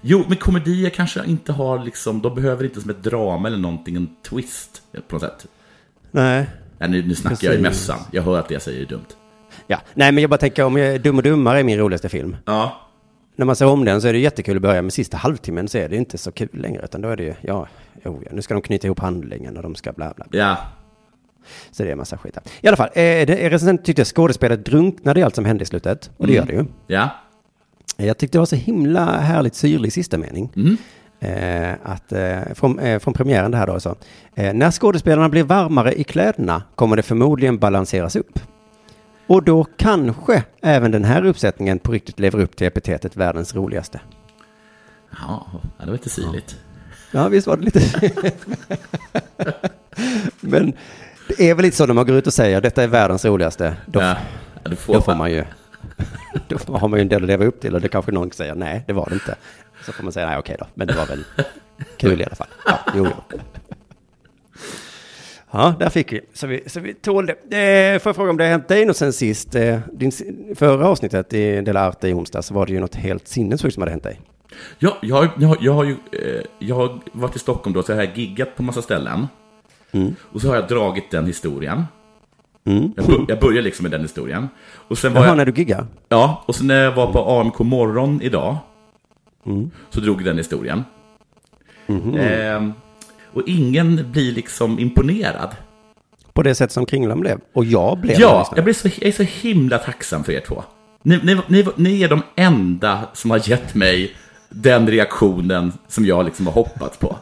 [0.00, 3.96] jo, men komedier kanske inte har liksom, de behöver inte som ett drama eller någonting,
[3.96, 5.46] en twist på något sätt.
[6.10, 6.46] Nej.
[6.78, 7.88] Ja, nu, nu snackar jag i Precis.
[7.88, 9.06] mässan, jag hör att det jag säger är dumt.
[9.66, 12.36] Ja, nej men jag bara tänker om jag, Dum och Dummare är min roligaste film.
[12.44, 12.80] Ja,
[13.36, 15.78] När man ser om den så är det jättekul i början, men sista halvtimmen så
[15.78, 17.68] är det inte så kul längre, utan då är det ju, ja,
[18.04, 20.26] oh, ja nu ska de knyta ihop handlingen och de ska bla bla.
[20.28, 20.40] bla.
[20.40, 20.58] ja,
[21.70, 22.36] Så det är en massa skit.
[22.60, 26.10] I alla fall, eh, det, recensenten tyckte skådespelet drunknade i allt som hände i slutet,
[26.16, 26.64] och det gör det ju.
[26.86, 27.10] ja,
[27.96, 30.52] Jag tyckte det var så himla härligt syrlig sista mening.
[30.56, 30.76] mm.
[31.20, 33.94] Eh, att, eh, från, eh, från premiären det här då så.
[34.34, 38.38] Eh, när skådespelarna blir varmare i kläderna kommer det förmodligen balanseras upp.
[39.26, 44.00] Och då kanske även den här uppsättningen på riktigt lever upp till epitetet världens roligaste.
[45.10, 45.46] ja,
[45.80, 46.56] det var lite syrligt.
[47.12, 47.80] Ja, visst var det lite...
[50.40, 50.72] Men
[51.28, 53.76] det är väl lite så när man går ut och säger detta är världens roligaste.
[53.86, 54.16] Då, Ja,
[54.64, 55.44] du får, då får man ju...
[56.48, 58.54] Då har man ju en del att leva upp till och det kanske någon säger
[58.54, 59.34] nej, det var det inte.
[59.86, 61.24] Så får man säga nej, okej då, men det var väl
[61.96, 62.46] kul i alla fall.
[62.66, 63.38] Ja, jo, jo.
[65.50, 66.20] Ja, där fick vi.
[66.32, 67.32] Så vi, så vi tål det.
[67.94, 69.54] Eh, får jag fråga om det har hänt dig något sen sist?
[69.54, 70.12] Eh, din,
[70.56, 73.80] förra avsnittet i Dela Arte i onsdag så var det ju något helt sinnessjukt som
[73.80, 74.20] hade hänt dig.
[74.78, 77.96] Ja, jag, jag, jag har ju eh, jag har varit i Stockholm då, så jag
[77.96, 79.26] har giggat på massa ställen.
[80.20, 81.84] Och så har jag dragit den historien.
[82.64, 82.92] Mm.
[82.96, 84.48] Jag, bör, jag börjar liksom med den historien.
[84.88, 85.86] Och sen var Jaha, jag, när du giggar?
[86.08, 88.56] ja, och sen när jag var på AMK morgon idag,
[89.90, 90.84] så drog den historien.
[91.88, 92.72] Ehm,
[93.32, 95.56] och ingen blir liksom imponerad.
[96.32, 97.40] På det sätt som Kringlan blev.
[97.52, 100.64] Och jag blev Ja, jag, blir så, jag är så himla tacksam för er två.
[101.02, 104.14] Ni, ni, ni, ni är de enda som har gett mig
[104.48, 107.16] den reaktionen som jag liksom har hoppats på.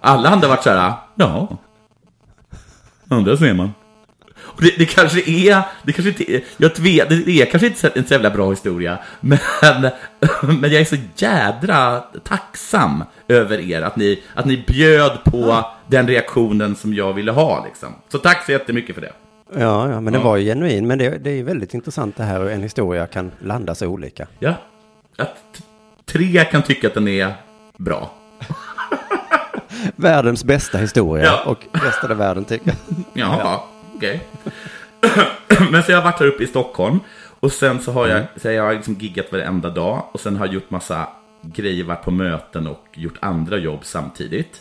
[0.00, 1.58] Alla andra har varit så här, ja,
[3.10, 3.70] andra ser man.
[4.36, 7.88] Och det, det kanske är, det kanske inte är, jag vet, det är kanske inte
[7.94, 9.38] en så jävla bra historia, men,
[10.60, 16.08] men jag är så jädra tacksam över er, att ni, att ni bjöd på den
[16.08, 17.64] reaktionen som jag ville ha.
[17.64, 17.88] Liksom.
[18.08, 19.12] Så tack så jättemycket för det.
[19.54, 20.24] Ja, ja, men det Ja.
[20.24, 20.86] var ju genuin.
[20.86, 24.26] Men det, det är väldigt intressant det här hur en historia kan landa så olika.
[24.38, 24.54] Ja,
[25.18, 25.62] att
[26.06, 27.32] tre kan tycka att den är
[27.78, 28.10] bra.
[29.96, 31.42] Världens bästa historia Ja.
[31.46, 32.74] och resten av världen tycker.
[33.12, 33.60] Jaha,
[33.96, 34.20] okej.
[35.70, 37.00] Men så jag har varit här uppe i Stockholm
[37.40, 40.46] och sen så har jag, så jag har liksom giggat varenda dag och sen har
[40.46, 41.08] jag gjort massa
[41.42, 44.60] grejer, varit på möten och gjort andra jobb samtidigt.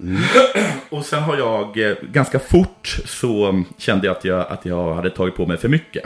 [0.90, 5.10] Och sen har jag eh, ganska fort så kände jag att jag, att jag hade
[5.10, 6.04] tagit på mig för mycket.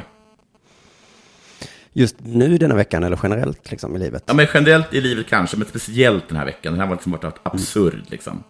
[1.98, 4.22] Just nu denna veckan eller generellt liksom i livet.
[4.26, 6.72] Ja, men generellt i livet kanske, men speciellt den här veckan.
[6.72, 8.44] Den här har liksom varit absurd liksom.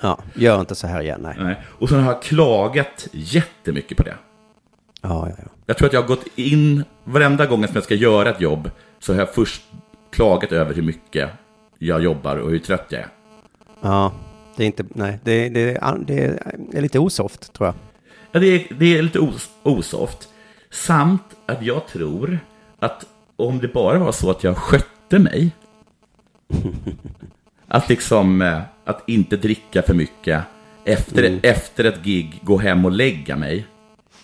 [0.00, 1.36] Ja, gör inte så här igen, nej.
[1.38, 1.60] Nej.
[1.66, 4.14] Och sen har jag klagat jättemycket på det.
[5.00, 5.50] Ja, ja, ja.
[5.66, 8.70] Jag tror att jag har gått in, varenda gång som jag ska göra ett jobb,
[8.98, 9.62] så har jag först
[10.10, 11.30] klagat över hur mycket
[11.78, 13.08] jag jobbar och hur trött jag är.
[13.80, 14.12] Ja,
[14.56, 16.38] det är inte, nej, det, det, det
[16.72, 17.74] är lite osoft tror jag.
[18.32, 20.28] Ja, det, är, det är lite os, osoft.
[20.70, 22.38] Samt att jag tror
[22.82, 25.50] att om det bara var så att jag skötte mig,
[27.68, 30.42] att liksom, eh, att inte dricka för mycket,
[30.84, 33.66] efter, efter ett gig gå hem och lägga mig,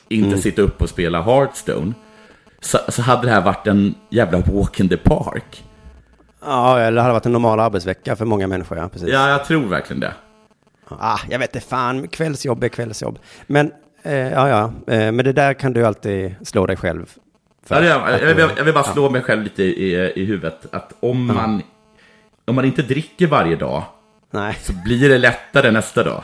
[0.09, 1.93] inte sitta upp och spela Hearthstone,
[2.61, 5.65] så, så hade det här varit en jävla walk in the park.
[6.41, 9.09] Ja, eller hade varit en normal arbetsvecka för många människor, ja, precis.
[9.09, 10.13] Ja, jag tror verkligen det.
[10.89, 13.19] Ah, jag vet inte fan, kvällsjobb är kvällsjobb.
[13.47, 17.15] Men, eh, ja, ja, eh, men det där kan du alltid slå dig själv.
[17.69, 20.67] Ja, jag, du- jag, vill, jag vill bara slå mig själv lite i, i huvudet.
[20.73, 21.63] Att om man,
[22.45, 23.83] om man inte dricker varje dag
[24.31, 26.23] Nej, så blir det lättare nästa dag.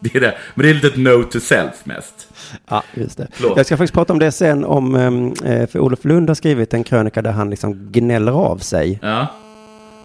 [0.00, 0.34] Det är det.
[0.54, 2.28] Men det är lite ett note to self mest.
[2.68, 3.28] ja, just det.
[3.32, 3.56] Förlåt.
[3.56, 4.94] Jag ska faktiskt prata om det sen, om,
[5.44, 8.98] eh, för Olof Lund har skrivit en krönika där han liksom gnäller av sig.
[9.02, 9.26] Ja,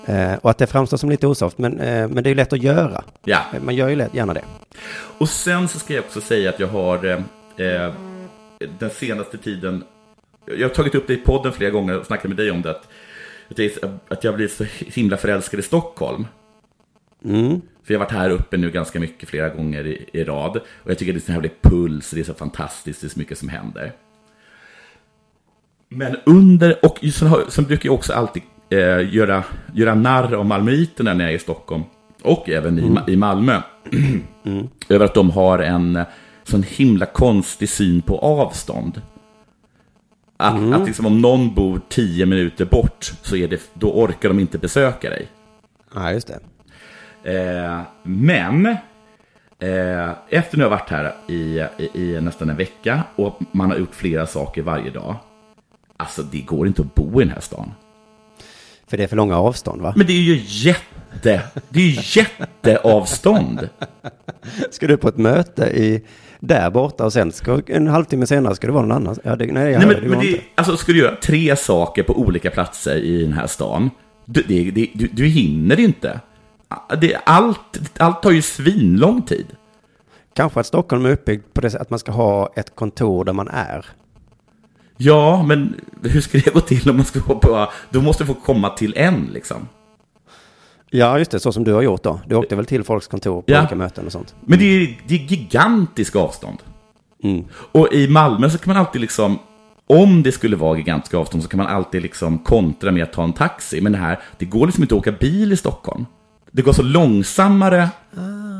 [0.05, 2.53] Eh, och att det framstår som lite osoft, men, eh, men det är ju lätt
[2.53, 3.01] att göra.
[3.23, 3.38] ja.
[3.53, 4.41] Eh, Man gör ju lätt, gärna det.
[5.17, 7.93] Och sen så ska jag också säga att jag har eh, eh,
[8.79, 9.84] den senaste tiden,
[10.58, 12.72] jag har tagit upp det i podden flera gånger och snackat med dig om det,
[12.72, 12.88] att,
[14.08, 16.28] att, jag, blir så himla förälskad i Stockholm.
[17.84, 20.58] För jag har varit här uppe nu ganska mycket, flera gånger i, i rad.
[20.84, 23.20] Och jag tycker det är så här puls, det är så fantastiskt, det är så
[23.20, 23.94] mycket som händer.
[25.90, 27.00] Men under, och
[27.50, 31.40] sen, brukar jag också alltid eh, göra, göra narr av malmöiterna när jag är i
[31.40, 31.84] Stockholm.
[32.22, 33.62] Och även i, Ma- i Malmö.
[34.90, 36.00] Över att de har en
[36.44, 39.02] sån himla konstig syn på avstånd.
[40.41, 44.39] Att, att liksom om någon bor tio minuter bort, så är det, då orkar de
[44.39, 45.28] inte besöka dig.
[45.95, 46.39] Ja, just det.
[47.34, 48.65] Eh, men
[49.60, 53.78] eh, efter nu har varit här i, i, i nästan en vecka och man har
[53.78, 55.15] gjort flera saker varje dag.
[55.97, 57.71] Alltså det går inte att bo i den här stan.
[58.88, 59.93] För det är för långa avstånd, va?
[59.95, 63.69] Men det är ju jätte, det är ju jätteavstånd.
[64.71, 66.06] Ska du på ett möte i,
[66.39, 69.25] där borta och sen ska, en halvtimme senare ska du vara någon annanstans?
[69.25, 70.43] Ja, det, nej, jag Nej, men, det, men det, inte.
[70.56, 73.89] alltså ska du göra tre saker på olika platser i den här stan,
[74.25, 76.19] du, det, det, du, du hinner inte.
[77.02, 79.45] Det, allt, allt tar ju svinlång tid.
[80.34, 83.34] Kanske att Stockholm är uppbyggd på det sättet att man ska ha ett kontor där
[83.34, 83.86] man är.
[84.97, 87.71] Ja, men hur ska det gå till om man ska gå på...
[87.89, 89.67] Då måste du få komma till en, liksom.
[90.91, 92.19] Ja, just det, så som du har gjort då.
[92.28, 93.60] Du åkte väl till folks kontor på Ja.
[93.60, 94.36] olika möten och sånt.
[94.45, 96.58] Men det är, det är gigantiska avstånd.
[97.23, 97.45] Mm.
[97.52, 99.39] Och i Malmö så kan man alltid liksom...
[99.88, 103.23] Om det skulle vara gigantiska avstånd så kan man alltid liksom kontra med att ta
[103.23, 103.82] en taxi.
[103.82, 106.06] Men det här, det går liksom inte att åka bil i Stockholm.
[106.52, 107.89] Det går så långsammare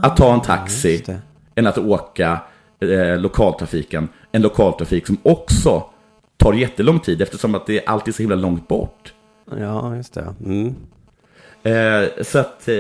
[0.04, 1.04] att ta en taxi
[1.56, 2.40] än att åka
[2.82, 4.08] eh, lokaltrafiken.
[4.32, 5.84] En lokaltrafik som också
[6.38, 9.14] tar jättelång tid eftersom att det är alltid så himla långt bort.
[9.60, 10.34] Ja, just det.
[10.46, 10.76] Mm.
[11.64, 12.76] Eh, så att eh,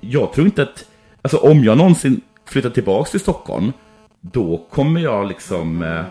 [0.00, 0.84] jag tror inte att,
[1.22, 3.72] alltså om jag någonsin flyttar tillbaka till Stockholm,
[4.20, 6.04] då kommer jag liksom, eh,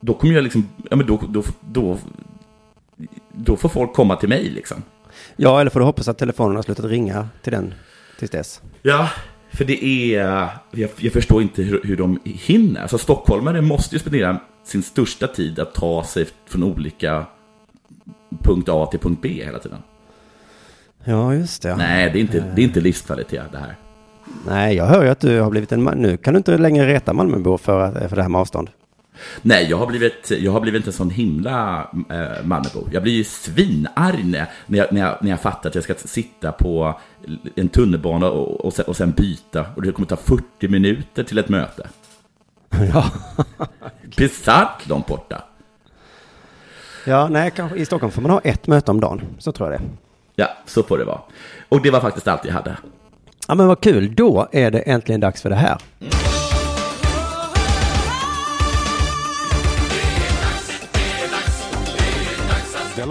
[0.00, 1.98] då kommer jag liksom, ja men då, då, då,
[3.32, 4.82] då får folk komma till mig liksom.
[5.36, 7.74] Ja, eller får du hoppas att telefonen har slutat ringa till den
[8.18, 8.62] tills dess.
[8.82, 9.08] Ja,
[9.50, 10.20] för det är,
[10.70, 12.82] jag, jag förstår inte hur, hur de hinner.
[12.82, 17.26] Alltså stockholmare måste ju spendera sin största tid att ta sig från olika
[18.42, 19.78] punkt A till punkt B hela tiden.
[21.08, 21.76] Ja, just det.
[21.76, 23.76] Nej, det är inte, det är inte livskvalitet det här.
[24.46, 25.98] Nej, jag hör ju att du har blivit en man.
[25.98, 28.70] Nu kan du inte längre reta Malmöbor för, att- för det här med avstånd.
[29.42, 32.88] Nej, jag har blivit, jag har blivit en sån himla eh, Malmöbo.
[32.92, 34.46] Jag blir ju svinarg när jag,
[34.92, 37.00] när, jag, när jag fattar att jag ska sitta på
[37.56, 39.66] en tunnelbana och, och, sen, och sen byta.
[39.76, 41.88] Och det kommer ta 40 minuter till ett möte.
[42.92, 43.04] Ja.
[44.16, 45.44] Bisarrt långt borta.
[47.06, 49.20] ja, nej, kanske i Stockholm får man ha ett möte om dagen.
[49.38, 49.84] Så tror jag det.
[50.36, 51.20] Ja, så får det vara.
[51.68, 52.76] Och det var faktiskt allt jag hade.
[53.48, 54.14] Ja, men vad kul.
[54.14, 55.78] Då är det äntligen dags för det här.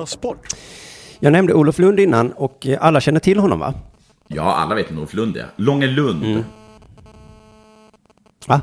[0.05, 0.47] Sport!
[1.19, 3.73] Jag nämnde Olof Lund innan och eh, alla känner till honom, va?
[4.27, 5.45] Ja, alla vet nog Olof Lund är.
[5.55, 6.43] Långe Lund.
[8.47, 8.61] Va?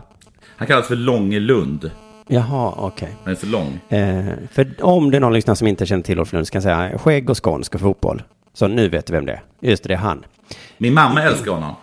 [0.57, 1.90] Han kallas för Långe Lund.
[2.27, 3.16] Jaha, okej.
[3.25, 3.81] Han är så lång.
[3.88, 6.62] Eh, för om det är någon lyssnare som inte känner till Olof Lund så kan
[6.62, 8.22] jag säga skägg och skånsk och fotboll.
[8.53, 9.43] Så nu vet du vem det är.
[9.61, 10.25] Just det, det är han.
[10.79, 11.75] Min mamma älskar honom.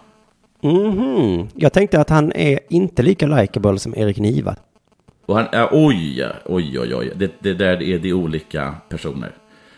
[0.61, 1.47] Mhm.
[1.55, 4.55] Jag tänkte att han är inte lika likeable som Erik Niva.
[5.25, 7.11] Och han, ja, oj, oj, oj, oj.
[7.15, 9.31] Det, det där är det olika personer.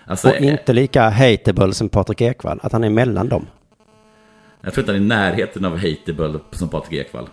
[0.05, 2.59] Alltså, Och inte lika hateable som Patrik Ekwall.
[2.63, 3.47] Att han är mellan dem.
[4.61, 7.29] Jag tror inte han är i närheten av hateable som Patrik Ekwall.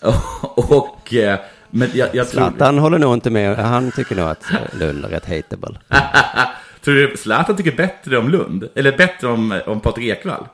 [0.54, 1.38] och, eh,
[1.70, 2.40] men jag, jag tror...
[2.40, 3.56] Zlatan håller nog inte med.
[3.56, 4.44] Han tycker nog att
[4.80, 5.78] Lund är rätt hateable.
[6.84, 8.68] Tror du Zlatan tycker bättre om Lund?
[8.74, 10.48] Eller bättre om, om Patrik Ekwall?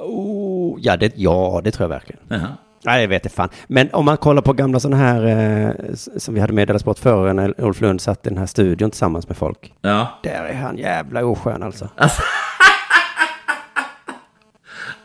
[0.00, 2.20] Oh, ja, det, ja, det tror jag verkligen.
[2.28, 2.56] Jaha.
[2.84, 3.48] Nej, jag vet inte fan.
[3.66, 6.78] Men om man kollar på gamla sådana här eh, som vi hade med i Della
[6.78, 9.74] Sport förr när Ulf Lund satt i den här studion tillsammans med folk.
[9.80, 10.18] Ja.
[10.22, 11.88] Där är han jävla oskön alltså.
[11.96, 12.22] Alltså.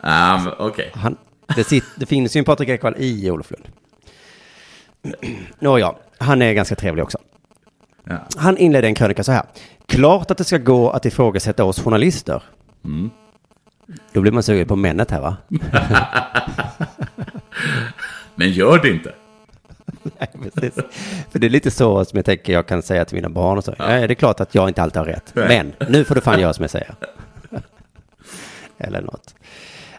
[0.00, 0.92] Men okej.
[0.94, 1.16] Han,
[1.56, 3.68] det, sit, det finns ju en Patrik Ekwall i Olof Lund.
[5.58, 7.18] Nåja, han är ganska trevlig också.
[8.04, 8.18] Ja.
[8.36, 9.42] Han inledde en krönika så här.
[9.86, 12.42] Klart att det ska gå att ifrågasätta oss journalister.
[14.12, 15.36] Då blir man sugen på männet här va?
[18.34, 19.14] Men gör det inte.
[20.18, 20.84] Nej, precis.
[21.30, 23.64] För det är lite så som jag tänker jag kan säga till mina barn och
[23.64, 23.74] så.
[23.78, 23.84] Ja.
[23.86, 25.32] det är klart att jag inte alltid har rätt.
[25.34, 25.48] Nej.
[25.48, 26.94] Men nu får du fan göra som jag säger.
[28.78, 29.34] Eller något.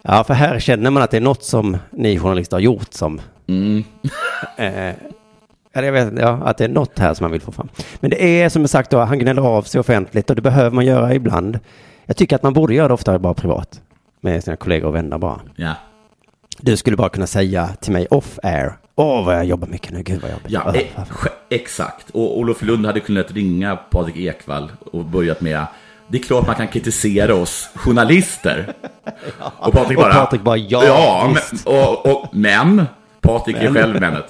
[0.01, 3.21] Ja, för här känner man att det är något som ni journalister har gjort som...
[4.57, 4.95] eh, eller
[5.83, 7.69] jag vet inte, ja, att det är något här som man vill få fram.
[7.99, 10.85] Men det är som sagt då, han gnäller av sig offentligt och det behöver man
[10.85, 11.59] göra ibland.
[12.05, 13.81] Jag tycker att man borde göra det oftare bara privat.
[14.21, 15.39] Med sina kollegor och vänner bara.
[15.55, 15.73] Ja.
[16.57, 18.73] Du skulle bara kunna säga till mig off air.
[18.95, 20.03] Åh, vad jag jobbar mycket nu.
[20.03, 20.51] Gud vad jobbigt.
[20.51, 21.05] Ja, e- fan.
[21.05, 22.09] sj- exakt.
[22.09, 25.65] Och Olof Lund hade kunnat ringa Patrik Ekwall och börjat med
[26.07, 28.73] Det är klart man kan kritisera oss journalister.
[29.59, 30.13] Och Patrik Och bara...
[30.13, 32.85] Patrik bara, ja, ja men, och, och, men,
[33.21, 34.25] Patrik är själv männet.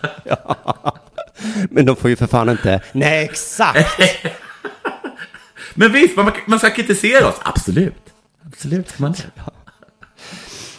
[1.70, 4.00] Men de får ju för fan inte, nej exakt.
[5.74, 7.40] Men visst, man, man ska kritisera oss.
[7.42, 7.94] Absolut.
[8.46, 9.42] Absolut ska man det.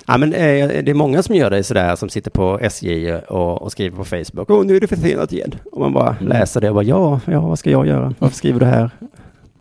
[0.07, 3.61] Ja, men eh, det är många som gör det sådär, som sitter på SJ och,
[3.61, 4.49] och skriver på Facebook.
[4.49, 5.55] Åh, nu är det försenat igen.
[5.71, 8.13] Och man bara läser det och bara, ja, ja, vad ska jag göra?
[8.19, 8.89] Varför skriver du här?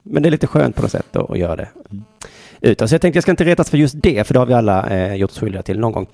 [0.03, 1.69] Men det är lite skönt på något sätt då, att göra det.
[2.61, 2.79] Utåt.
[2.79, 4.55] Så alltså, jag tänkte jag ska inte retas för just det, för det har vi
[4.55, 6.07] alla eh, gjort oss skyldiga till någon gång.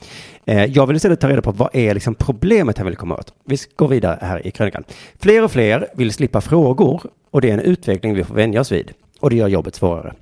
[0.44, 3.34] Eh, jag vill istället ta reda på vad är liksom problemet han vill komma åt.
[3.44, 4.84] Vi går vidare här i krönikan.
[5.18, 8.72] Fler och fler vill slippa frågor och det är en utveckling vi får vänja oss
[8.72, 8.92] vid.
[9.20, 10.14] Och det gör jobbet svårare.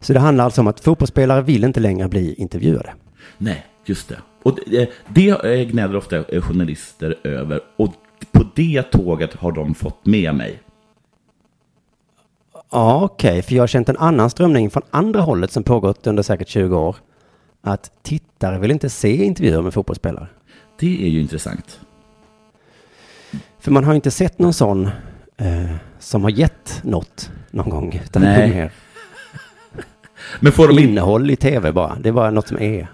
[0.00, 2.92] Så det handlar alltså om att fotbollsspelare vill inte längre bli intervjuade.
[3.38, 4.18] Nej, just det.
[4.42, 7.60] Och eh, det, det gnäller ofta eh, journalister över.
[7.76, 7.94] Och
[8.32, 10.60] på det tåget har de fått med mig.
[12.74, 16.22] Ja, okej, för jag har känt en annan strömning från andra hållet som pågått under
[16.22, 16.96] säkert 20 år.
[17.62, 20.26] Att tittare vill inte se intervjuer med fotbollsspelare.
[20.78, 21.80] Det är ju intressant.
[23.60, 24.86] För man har ju inte sett någon sån
[25.36, 28.02] eh, som har gett något någon gång.
[28.14, 28.58] Nej.
[28.58, 28.72] är
[30.40, 31.96] Men får de in, innehåll i tv bara.
[32.00, 32.88] Det är bara något som är.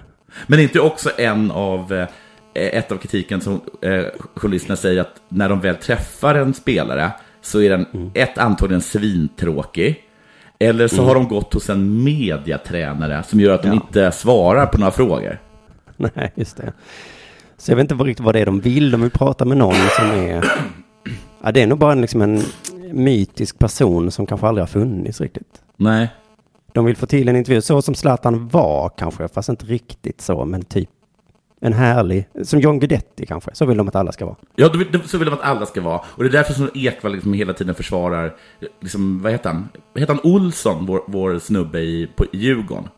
[0.47, 2.09] Men inte också en av, eh,
[2.53, 7.13] ett av kritiken som eh, journalisterna säger att när de väl träffar en spelare
[7.43, 8.11] så är den Mm.
[8.15, 9.97] ett antagligen svintråkig.
[10.59, 13.75] Eller så har de gått hos en mediatränare som gör att de Ja.
[13.75, 15.39] inte svarar på några frågor.
[15.97, 16.73] Nej, just det.
[17.57, 18.91] Så jag vet inte riktigt vad det är de vill.
[18.91, 20.45] De vill prata med någon som är...
[21.43, 22.43] Ja, det är nog bara liksom en
[22.93, 25.63] mytisk person som kanske aldrig har funnits riktigt.
[25.77, 26.09] Nej.
[26.73, 30.45] De vill få till en intervju så som Zlatan var kanske, fast inte riktigt så,
[30.45, 30.89] men typ
[31.61, 34.37] en härlig, som John Guidetti kanske, så vill de att alla ska vara.
[34.57, 34.71] Ja,
[35.07, 36.01] så vill de att alla ska vara.
[36.05, 38.35] Och det är därför som Ekvall liksom hela tiden försvarar,
[38.81, 39.69] liksom, vad heter han?
[39.95, 40.33] Heter han?
[40.33, 42.89] Olsson, vår, vår snubbe i, på, i Djurgården.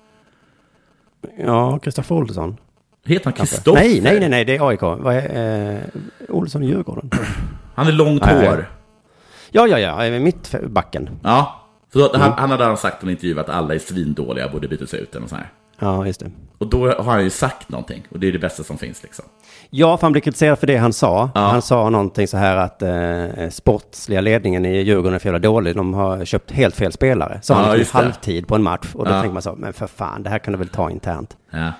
[1.38, 2.56] Ja, Kristoffer Olsson.
[3.04, 3.32] Heter han.
[3.32, 3.80] Kristoffer?
[3.80, 4.82] Nej, nej, nej, nej, det är AIK.
[4.82, 5.80] Vad är, eh,
[6.28, 7.10] Olsson i Djurgården?
[7.74, 8.46] Han är långt Nej.
[8.48, 8.70] hår.
[9.50, 11.10] Ja, ja, ja, mittbacken.
[11.22, 11.58] Ja.
[11.92, 12.20] Så då, Mm.
[12.20, 15.26] han, han hade sagt i en intervju att alla är svindåliga, borde bytas ut eller
[15.26, 15.50] sånt här.
[15.82, 16.30] Ja, just det.
[16.58, 19.24] Och då har han ju sagt någonting, och det är det bästa som finns liksom.
[19.70, 21.30] Ja, för han blev kritiserad för det han sa.
[21.34, 21.40] Ja.
[21.40, 25.76] Han sa någonting så här att eh, sportsliga ledningen i Djurgården är för jävla dålig.
[25.76, 27.38] De har köpt helt fel spelare.
[27.42, 28.94] Så Ja, han liksom halvtid på en match.
[28.94, 29.20] Och då Ja.
[29.20, 31.36] tänker man så, men för fan, det här kan du väl ta internt.
[31.50, 31.72] Ja,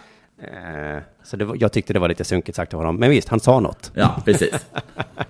[0.44, 2.96] Eh, så var, jag tyckte det var lite sunkigt sagt av honom.
[2.96, 3.90] Men visst, han sa något.
[3.94, 4.66] ja precis.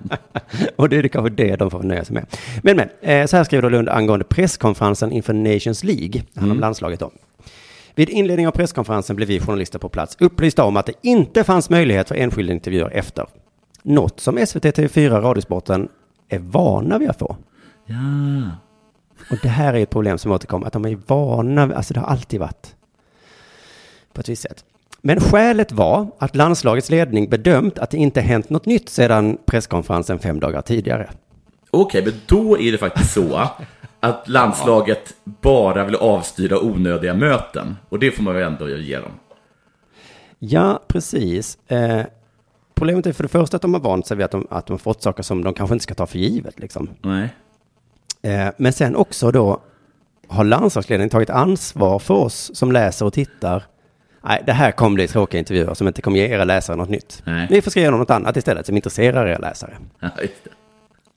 [0.76, 2.26] Och det är kanske det de får nöja sig med.
[2.62, 6.61] Men, men, eh, så här skriver då Lund angående presskonferensen inför Nations League, han om
[6.61, 7.11] landslaget då.
[7.94, 11.70] Vid inledning av presskonferensen blev vi journalister på plats upplysta om att det inte fanns
[11.70, 13.26] möjlighet för enskilda intervjuer efter.
[13.83, 15.88] Något som SVT TV4 Radiosporten
[16.28, 17.37] är vana vid att få.
[17.87, 17.96] Ja.
[19.31, 22.07] Och det här är ett problem som återkommer, att de är vana, alltså det har
[22.07, 22.74] alltid varit
[24.12, 24.64] på ett visst sätt.
[25.00, 30.18] Men skälet var att landslagets ledning bedömt att det inte hänt något nytt sedan presskonferensen
[30.18, 31.11] fem dagar tidigare.
[31.70, 33.48] Okej, men då är det faktiskt så
[34.02, 37.76] att landslaget bara vill avstyra onödiga möten.
[37.88, 39.10] Och det får man väl ändå ge dem.
[40.38, 41.58] Ja, precis.
[41.68, 42.02] Eh,
[42.74, 44.72] problemet är för det första att de har vant sig vid att de, att de
[44.72, 46.60] har fått saker som de kanske inte ska ta för givet.
[46.60, 46.90] Liksom.
[47.02, 47.34] Nej.
[48.22, 49.60] Eh, men sen också då
[50.28, 53.64] har landslagsledningen tagit ansvar för oss som läser och tittar.
[54.24, 57.22] Nej, det här kommer bli tråkiga intervjuer som inte kommer ge era läsare något nytt.
[57.24, 57.46] Nej.
[57.50, 59.76] Ni får skriva något annat istället som intresserar era läsare.
[60.00, 60.10] Ja.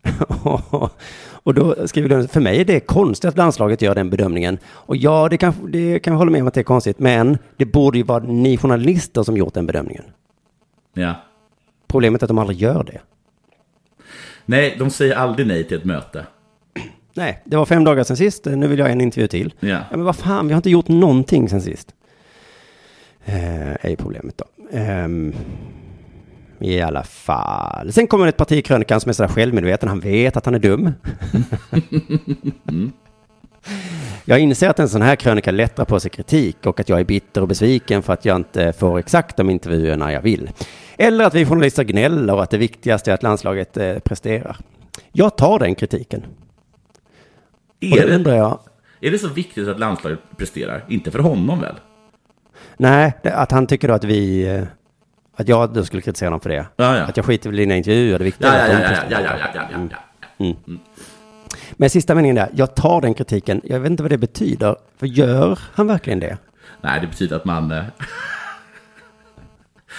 [1.45, 4.57] och då skriver du, för mig är det konstigt att landslaget gör den bedömningen.
[4.65, 7.37] Och ja, det kan, det kan jag hålla med om att det är konstigt, men
[7.57, 10.03] det borde ju vara ni journalister som gjort den bedömningen.
[10.93, 11.13] Ja.
[11.87, 13.01] Problemet är att de aldrig gör det.
[14.45, 16.25] Nej, de säger aldrig nej till ett möte.
[17.13, 19.53] Nej, det var fem dagar sedan sist, nu vill jag ha en intervju till.
[19.59, 19.67] Ja.
[19.67, 21.93] Ja, men vad fan, vi har inte gjort någonting sen sist.
[23.25, 24.45] Eh, är ju problemet då.
[24.77, 25.33] Ehm,
[26.65, 27.91] I alla fall.
[27.93, 29.89] Sen kommer ett parti i krönikan som är sådär självmedveten.
[29.89, 30.91] Han vet att han är dum.
[34.25, 37.03] Jag inser att en sån här krönika lättrar på sig kritik och att jag är
[37.03, 40.49] bitter och besviken för att jag inte får exakt de intervjuerna jag vill.
[40.97, 44.57] Eller att vi journalister gnäller och att det viktigaste är att landslaget eh, presterar.
[45.11, 46.25] Jag tar den kritiken.
[47.77, 48.59] Och Är då det, undrar jag,
[49.01, 50.85] är det så viktigt att landslaget presterar?
[50.89, 51.75] Inte för honom väl?
[52.77, 54.45] Nej, att han tycker då att vi...
[55.35, 56.65] Att jag då skulle kritisera honom för det.
[56.75, 57.03] Ja, ja.
[57.03, 59.49] Att jag skiter i dina intervjuer, det viktiga Ja, är ja, att ja, ja, ja,
[59.53, 59.87] ja, ja, ja,
[60.37, 60.55] ja.
[61.71, 63.61] Men sista meningen där, jag tar den kritiken.
[63.63, 64.75] Jag vet inte vad det betyder.
[64.97, 66.37] För gör han verkligen det?
[66.81, 67.71] Nej, det betyder att man...
[67.71, 67.83] eh,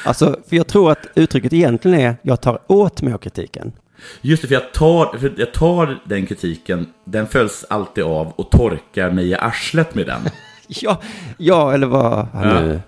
[0.05, 3.73] Alltså, för jag tror att uttrycket egentligen är, jag tar åt mig av kritiken.
[4.21, 8.51] Just det, för jag tar, för jag tar den kritiken, den följs alltid av och
[8.51, 10.21] torkar mig i arslet med den.
[10.69, 11.01] Ja,
[11.39, 12.81] ja eller vad han nu...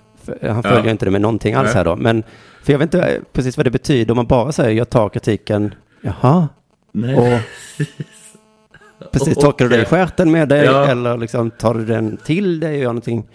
[0.43, 0.91] Han följer Ja.
[0.91, 1.74] inte det med någonting alls Nej.
[1.74, 1.97] här då.
[1.97, 2.22] Men,
[2.62, 5.09] för jag vet inte eh, precis vad det betyder om man bara säger jag tar
[5.09, 6.49] kritiken, jaha,
[6.93, 7.14] Nej.
[7.16, 7.41] och
[9.12, 10.87] precis torkar du dig i stjärten med dig Ja.
[10.87, 13.26] eller liksom tar du den till dig och gör någonting?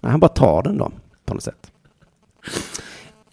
[0.00, 0.90] Nej, han bara tar den då,
[1.26, 1.70] på något sätt.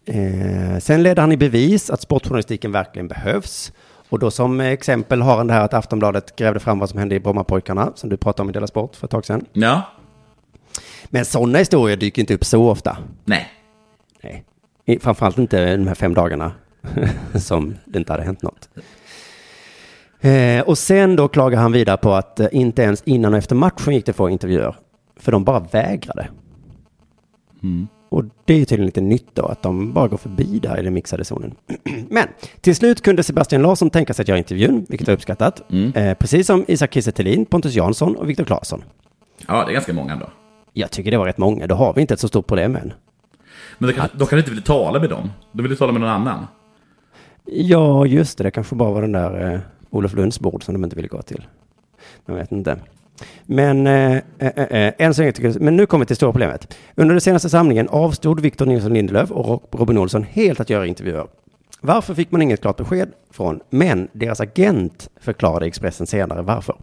[0.05, 3.71] Eh, sen ledde han i bevis att sportjournalistiken verkligen behövs.
[4.09, 7.15] Och då som exempel har han det här att Aftonbladet grävde fram vad som hände
[7.15, 9.45] i Brommapojkarna, som du pratade om i Dela Sport för ett tag sedan.
[9.53, 9.81] Ja.
[11.05, 12.97] Men sådana historier dyker inte upp så ofta.
[13.25, 13.47] Nej.
[14.23, 14.43] Nej.
[14.99, 16.51] Framförallt inte de här fem dagarna
[17.35, 18.69] som det inte hade hänt något.
[20.21, 23.55] Eh, och sen då klagar han vidare på att eh, inte ens innan och efter
[23.55, 24.75] matchen gick det få intervjuer.
[25.15, 26.27] För de bara vägrade.
[28.09, 30.93] Och det är tydligen lite nytt då, att de bara går förbi där i den
[30.93, 31.55] mixade zonen.
[32.09, 32.27] Men
[32.61, 35.61] till slut kunde Sebastian Larsson tänka sig att göra intervjun, vilket var uppskattat.
[35.95, 38.83] Eh, precis som Isak Kiese Pontus Jansson och Viktor Claesson.
[39.47, 40.29] Ja, det är ganska många ändå.
[40.73, 42.93] Jag tycker det var rätt många, då har vi inte ett så stort problem än.
[43.77, 45.31] Men de kan, de kan inte vilja tala med dem.
[45.51, 46.47] De vill ju tala med någon annan.
[47.45, 48.43] Ja, just det.
[48.43, 49.59] Det kanske bara var den där eh,
[49.89, 51.47] Olof Lunds bord som de inte ville gå till.
[52.25, 52.77] Jag vet inte.
[53.45, 56.31] Men, eh, eh, eh, än så länge tycker jag, men nu kommer vi till stora
[56.31, 56.77] problemet.
[56.95, 60.85] Under den senaste samlingen avstod Victor Nilsson Lindelöf och Ro- Robin Olsson helt att göra
[60.85, 61.27] intervjuer.
[61.81, 66.75] Varför fick man inget klart besked från, men deras agent förklarade Expressen senare varför.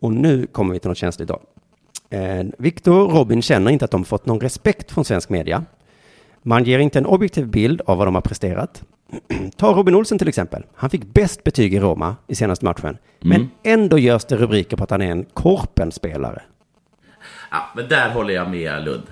[0.00, 1.40] Och nu kommer vi till något känsligt då.
[2.10, 5.64] Eh, Victor och Robin känner inte att de fått någon respekt från svensk media.
[6.42, 8.82] Man ger inte en objektiv bild av vad de har presterat.
[9.56, 10.62] Ta Robin Olsen till exempel.
[10.74, 12.98] Han fick bäst betyg i Roma i senaste matchen.
[13.20, 16.42] Men ändå görs det rubriker på att han är en korpenspelare.
[17.50, 19.02] Ja, men där håller jag med Lund.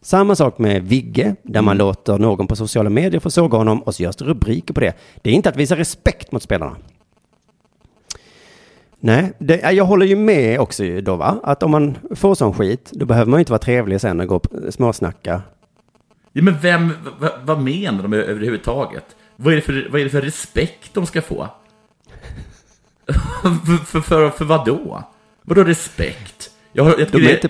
[0.00, 3.94] Samma sak med Vigge, där man låter någon på sociala medier få såga honom och
[3.94, 4.94] så görs det rubriker på det.
[5.22, 6.76] Det är inte att visa respekt mot spelarna.
[9.00, 12.90] Nej, det, jag håller ju med också då va, att om man får sån skit,
[12.92, 15.42] då behöver man ju inte vara trevlig sen och gå och småsnacka.
[16.32, 19.04] Ja, men vem, vad, vad menar de överhuvudtaget?
[19.36, 21.48] Vad är, det för, vad är det för respekt de ska få?
[23.42, 25.02] för, för, för, för vad då?
[25.42, 26.50] Vadå respekt?
[26.72, 27.48] Jag, jag De är det- inte,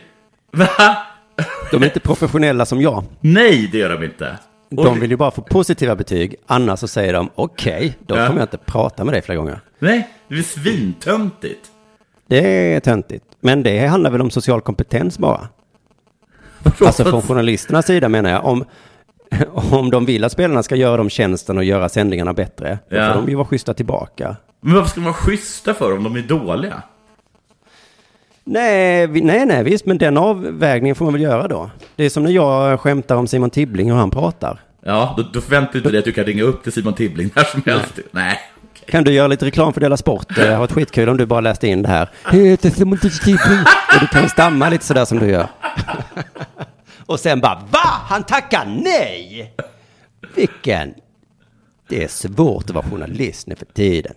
[1.71, 3.05] de är inte professionella som jag.
[3.21, 4.39] Nej, det gör de inte.
[4.71, 8.27] De vill ju bara få positiva betyg, annars så säger de okej, då Ja.
[8.27, 9.61] kommer jag inte prata med dig flera gånger.
[9.79, 11.71] Nej, det är svintöntigt.
[12.27, 13.25] Det är töntigt.
[13.41, 15.49] Men det handlar väl om social kompetens bara.
[16.81, 18.45] Alltså från journalisternas sida menar jag.
[18.45, 18.65] Om,
[19.73, 23.13] om de vill att spelarna ska göra dem tjänsten och göra sändningarna bättre, då Ja.
[23.13, 24.37] får de ju vara schyssta tillbaka.
[24.61, 26.83] Men varför ska de vara schyssta för om de är dåliga?
[28.49, 31.71] Nej, vi, nej, nej, visst, men den avvägningen får man väl göra då.
[31.97, 34.61] Det är som när jag skämtar om Simon Tibbling och han pratar.
[34.85, 37.45] Ja, då, då förväntar du dig att du kan ringa upp till Simon Tibbling när
[37.45, 37.99] som helst.
[38.11, 38.41] Nej.
[38.87, 40.35] Kan du göra lite reklam för Dela Sport?
[40.35, 42.11] Det har varit skitkul om du bara läste in det här.
[42.31, 43.59] Heter Simon Tibbling.
[43.95, 45.47] Och du kan stamma lite sådär som du gör.
[47.07, 47.89] Och sen bara, va?
[48.09, 49.55] Han tackar nej?
[50.35, 50.95] Vilken?
[51.89, 54.15] Det är svårt att vara journalist nu för tiden.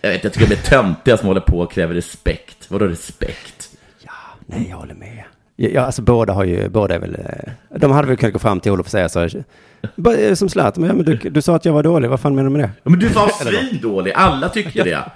[0.00, 2.70] Jag vet, jag tycker de är töntiga som håller på och kräver respekt.
[2.70, 3.70] Vadå respekt?
[4.04, 4.12] Ja,
[4.46, 5.24] nej, jag håller med.
[5.56, 8.60] Ja, alltså båda har ju, båda är väl, eh, de hade väl kunnat gå fram
[8.60, 11.82] till Olof och säga så, eh, som Zlatan, men, du, du sa att jag var
[11.82, 12.70] dålig, vad fan menar du med det?
[12.82, 15.10] Ja, men du var svindålig, alla tycker det.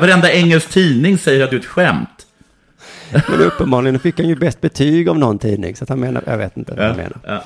[0.00, 2.26] Varenda engelsk tidning säger att du är ett skämt.
[3.10, 6.38] Men uppenbarligen fick han ju bäst betyg av någon tidning, så att han menar, jag
[6.38, 7.18] vet inte vad han menar.
[7.26, 7.44] Ja.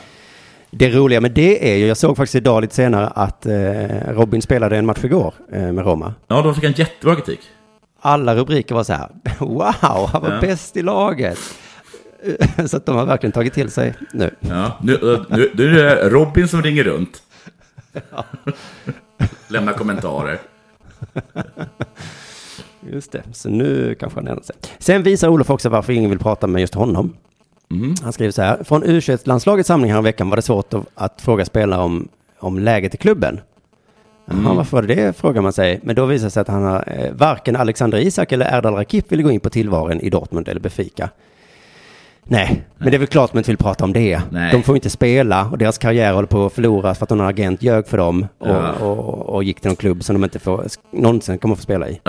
[0.75, 3.53] Det roliga med det är ju, jag såg faktiskt idag lite senare att eh,
[4.09, 6.15] Robin spelade en match igår eh, med Roma.
[6.29, 7.41] ja, de fick en jättebra kritik.
[8.01, 9.09] Alla rubriker var så här,
[9.39, 9.63] wow,
[10.11, 10.41] han var Ja.
[10.41, 11.39] bäst i laget.
[12.67, 14.35] så att de har verkligen tagit till sig nu.
[14.41, 17.23] Ja, nu, eh, nu, nu är det Robin som ringer runt.
[19.49, 20.41] Lämna kommentarer.
[22.93, 24.57] Just det, så nu kanske han ändrar sig.
[24.79, 27.17] Sen visar Olof också varför ingen vill prata med just honom.
[28.03, 31.21] Han skriver så här, från u landslagets samling här veckan var det svårt att, att
[31.21, 32.09] fråga spelare om,
[32.39, 33.41] om läget i klubben.
[34.27, 35.81] Jaha, varför var det det, frågar man sig.
[35.83, 39.13] Men då visar det sig att han har, eh, varken Alexander Isak eller Erdal Rakip
[39.13, 41.09] ville gå in på tillvaron i Dortmund eller Benfica.
[42.25, 44.23] Nej, men det är väl klart att man inte vill prata om det.
[44.31, 44.53] Nej.
[44.53, 47.63] De får inte spela och deras karriär håller på att förloras för att någon agent
[47.63, 48.73] ljög för dem och, Ja.
[48.73, 52.01] och, och gick till någon klubb som de inte får, någonsin kommer få spela i.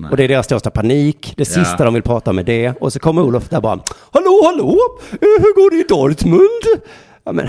[0.00, 0.10] Nej.
[0.10, 1.34] Och det är deras största panik.
[1.36, 1.84] Det sista Ja.
[1.84, 2.74] de vill prata är det.
[2.80, 3.80] Och så kommer Olof där bara,
[4.10, 4.78] hallå, hallå,
[5.12, 6.84] Eh, hur går det i Dortmund?
[7.24, 7.48] Ja, men,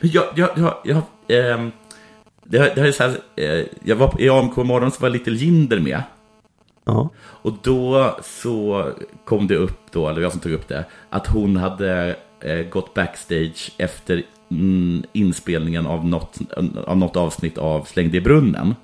[0.00, 1.02] Men jag, jag, jag, jag,
[1.52, 1.72] ehm,
[2.44, 5.80] det, det ju så här, eh, jag var i AMK morgon så var Little Jinder
[5.80, 6.02] med.
[6.84, 7.08] ja.
[7.42, 8.86] Och då så
[9.24, 12.94] kom det upp då, eller jag som tog upp det, att hon hade eh, gått
[12.94, 16.38] backstage efter mm, inspelningen av något,
[16.86, 18.74] av något avsnitt av Släng i brunnen.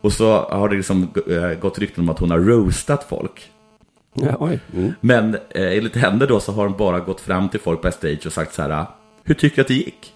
[0.00, 3.50] Och så har det liksom eh, gått rykten om att hon har roastat folk.
[4.14, 4.50] Ja.
[4.74, 4.92] Mm.
[5.00, 8.26] Men eh, enligt henne då så har hon bara gått fram till folk på stage
[8.26, 8.86] och sagt så här,
[9.24, 10.12] hur tycker du att det gick?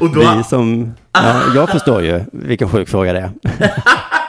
[0.00, 3.32] och då, Vi som, ja, jag förstår ju vilken sjuk fråga det är.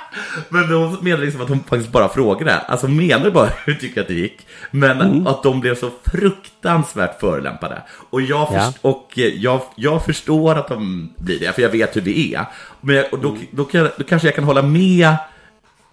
[0.49, 2.57] Men de menar liksom att hon faktiskt bara frågade.
[2.59, 4.47] Alltså menar bara hur tycker du att det gick?
[4.72, 5.28] Men Mm.
[5.28, 7.82] att de blev så fruktansvärt förolämpade.
[8.09, 8.61] Och, jag, Ja.
[8.72, 12.34] först, och eh, jag, jag förstår att de blir det, för jag vet hur det
[12.34, 12.45] är.
[12.82, 13.41] Men jag, och då, Mm.
[13.51, 15.15] då, kan, då kanske jag kan hålla med.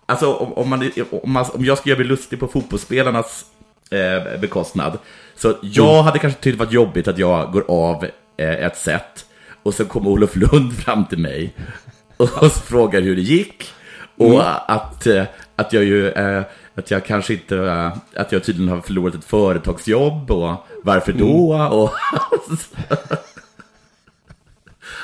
[0.06, 3.44] Alltså om, om, man, om, man, om jag ska göra mig lustig på fotbollsspelarnas
[3.90, 4.98] eh, bekostnad.
[5.36, 6.04] Så jag Mm.
[6.04, 8.04] hade kanske tyckt det varit jobbigt att jag går av
[8.36, 9.24] eh, ett set.
[9.62, 11.54] Och så kommer Olof Lund fram till mig.
[12.16, 13.72] Och så frågar hur det gick.
[14.16, 14.46] Och Mm.
[14.66, 15.24] att, eh,
[15.56, 16.42] att jag ju, eh,
[16.74, 21.52] att jag kanske inte, eh, att jag tydligen har förlorat ett företagsjobb och varför då?
[21.54, 21.66] Mm.
[21.72, 21.90] Och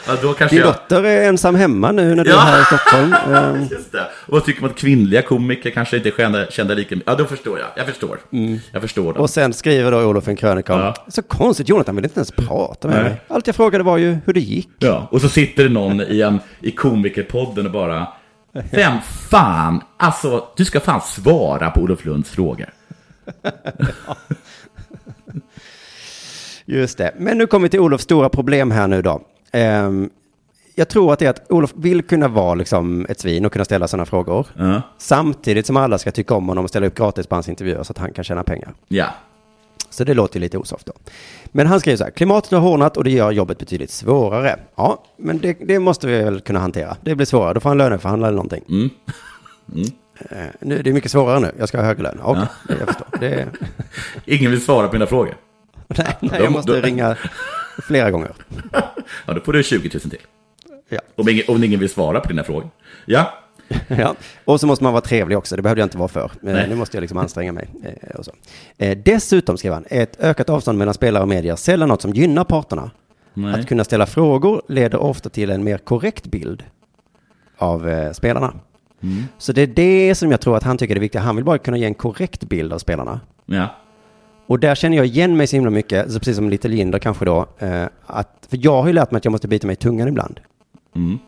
[0.07, 0.75] ja, då kanske Din jag...
[0.75, 2.37] dotter är ensam hemma nu när du Ja.
[2.37, 3.67] är här i Stockholm.
[3.71, 4.01] Just det.
[4.27, 7.11] Och vad tycker man att kvinnliga komiker kanske inte är kända, kända lika mycket?
[7.11, 7.69] Ja, då förstår jag.
[7.77, 8.19] Jag förstår.
[8.73, 9.11] Jag förstår dem.
[9.13, 9.23] Mm.
[9.23, 10.95] Och sen skriver då Olof en krönika om, Ja.
[11.09, 13.05] så konstigt, Jonathan vill inte ens prata med Nej.
[13.05, 13.21] mig.
[13.29, 14.69] Allt jag frågade var ju hur det gick.
[14.79, 18.07] Ja, och så sitter det någon i, en, i komikerpodden och bara
[18.53, 22.71] Vem fan, alltså du ska fan svara på Olof Lunds frågor.
[26.65, 27.15] Just det.
[27.17, 29.21] Men nu kommer vi till Olofs stora problem här nu då.
[29.53, 30.11] Ehm,
[30.75, 33.65] jag tror att det är att Olof vill kunna vara liksom ett svin och kunna
[33.65, 34.47] ställa sådana frågor.
[34.59, 34.83] Ja.
[34.99, 37.93] Samtidigt som alla ska tycka om honom och ställa upp gratis på hans intervjuer så
[37.93, 38.75] att han kan tjäna pengar.
[38.89, 39.07] Ja.
[39.91, 40.93] Så det låter ju lite osoft då.
[41.45, 44.59] Men han skriver så här, klimatet har hårdnat och det gör jobbet betydligt svårare.
[44.75, 46.97] Ja, men det, det måste vi väl kunna hantera.
[47.01, 48.65] Det blir svårare, då får han löneförhandla eller någonting.
[48.69, 48.91] Mm.
[50.31, 52.21] Eh, nu, det är mycket svårare nu, jag ska ha högre lön.
[52.23, 53.07] Okej, det jag förstår.
[53.21, 53.49] Det,
[54.37, 55.35] Ingen vill svara på mina frågor.
[55.89, 57.17] nej, nej, jag måste ringa
[57.83, 58.33] flera gånger.
[59.27, 60.19] Ja, då får du 20 000 till.
[60.89, 61.01] Ja.
[61.17, 62.71] Om ingen, om ingen vill svara på dina frågor.
[63.07, 63.35] Ja.
[63.89, 64.15] Ja,
[64.45, 66.33] och så måste man vara trevlig också, det behövde jag inte vara för.
[66.41, 66.69] Men Nej.
[66.69, 67.69] nu måste jag liksom anstränga mig.
[67.85, 68.33] Eh, och så.
[68.79, 72.45] Eh, dessutom, skriver han, ett ökat avstånd mellan spelare och medier sällan något som gynnar
[72.45, 72.91] parterna.
[73.35, 73.55] Nej.
[73.61, 76.65] Att kunna ställa frågor leder ofta till en mer korrekt bild
[77.59, 78.55] av eh, spelarna.
[79.03, 79.25] Mm.
[79.39, 81.21] Så det är det som jag tror att han tycker är viktigt.
[81.21, 83.21] Han vill bara kunna ge en korrekt bild av spelarna.
[83.47, 83.69] Ja.
[84.47, 87.25] Och där känner jag igen mig så himla mycket, så precis som Little Jinder kanske
[87.25, 89.77] då, eh, att, för jag har ju lärt mig att jag måste bita mig i
[89.77, 90.41] tungan ibland.
[90.97, 91.19] Mm.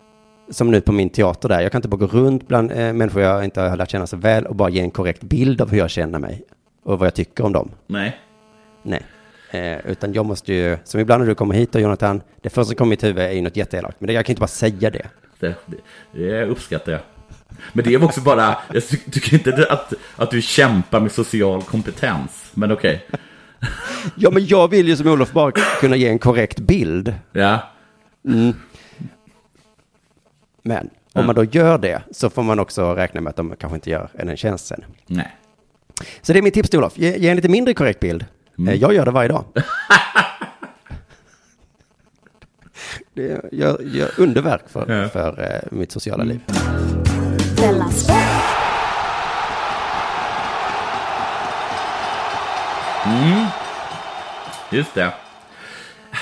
[0.51, 3.22] Som nu på min teater där, jag kan inte bara gå runt bland eh, människor
[3.22, 5.78] jag inte har lärt känna så väl och bara ge en korrekt bild av hur
[5.78, 6.43] jag känner mig
[6.84, 7.70] och vad jag tycker om dem.
[7.86, 8.16] Nej.
[8.82, 9.03] Nej.
[9.51, 12.64] Eh, utan jag måste ju, som ibland när du kommer hit och Jonathan, det första
[12.64, 14.47] som kommer i mitt huvud är ju något jätteelakt, men det, jag kan inte bara
[14.47, 15.07] säga det.
[15.40, 15.55] Det,
[16.12, 17.01] det uppskattar jag.
[17.72, 21.62] Men det är också bara, jag ty- tycker inte att, att du kämpar med social
[21.62, 22.51] kompetens.
[22.55, 23.07] Men okej.
[24.16, 27.14] Ja, men jag vill ju som Olof bara kunna ge en korrekt bild.
[27.32, 27.59] Ja.
[30.62, 33.74] Men om man då gör det så får man också räkna med att de kanske
[33.76, 34.84] inte gör en tjänst sen.
[35.06, 35.36] Nej.
[36.22, 36.98] Så det är mitt tips till Olof.
[36.98, 38.26] Ge, ge en lite mindre korrekt bild.
[38.68, 39.44] Eh, Jag gör det varje dag.
[43.14, 45.08] det gör, gör underverk för, Ja.
[45.08, 46.40] för eh, mitt sociala liv.
[47.56, 48.16] Della Sport.
[54.70, 55.12] Just det.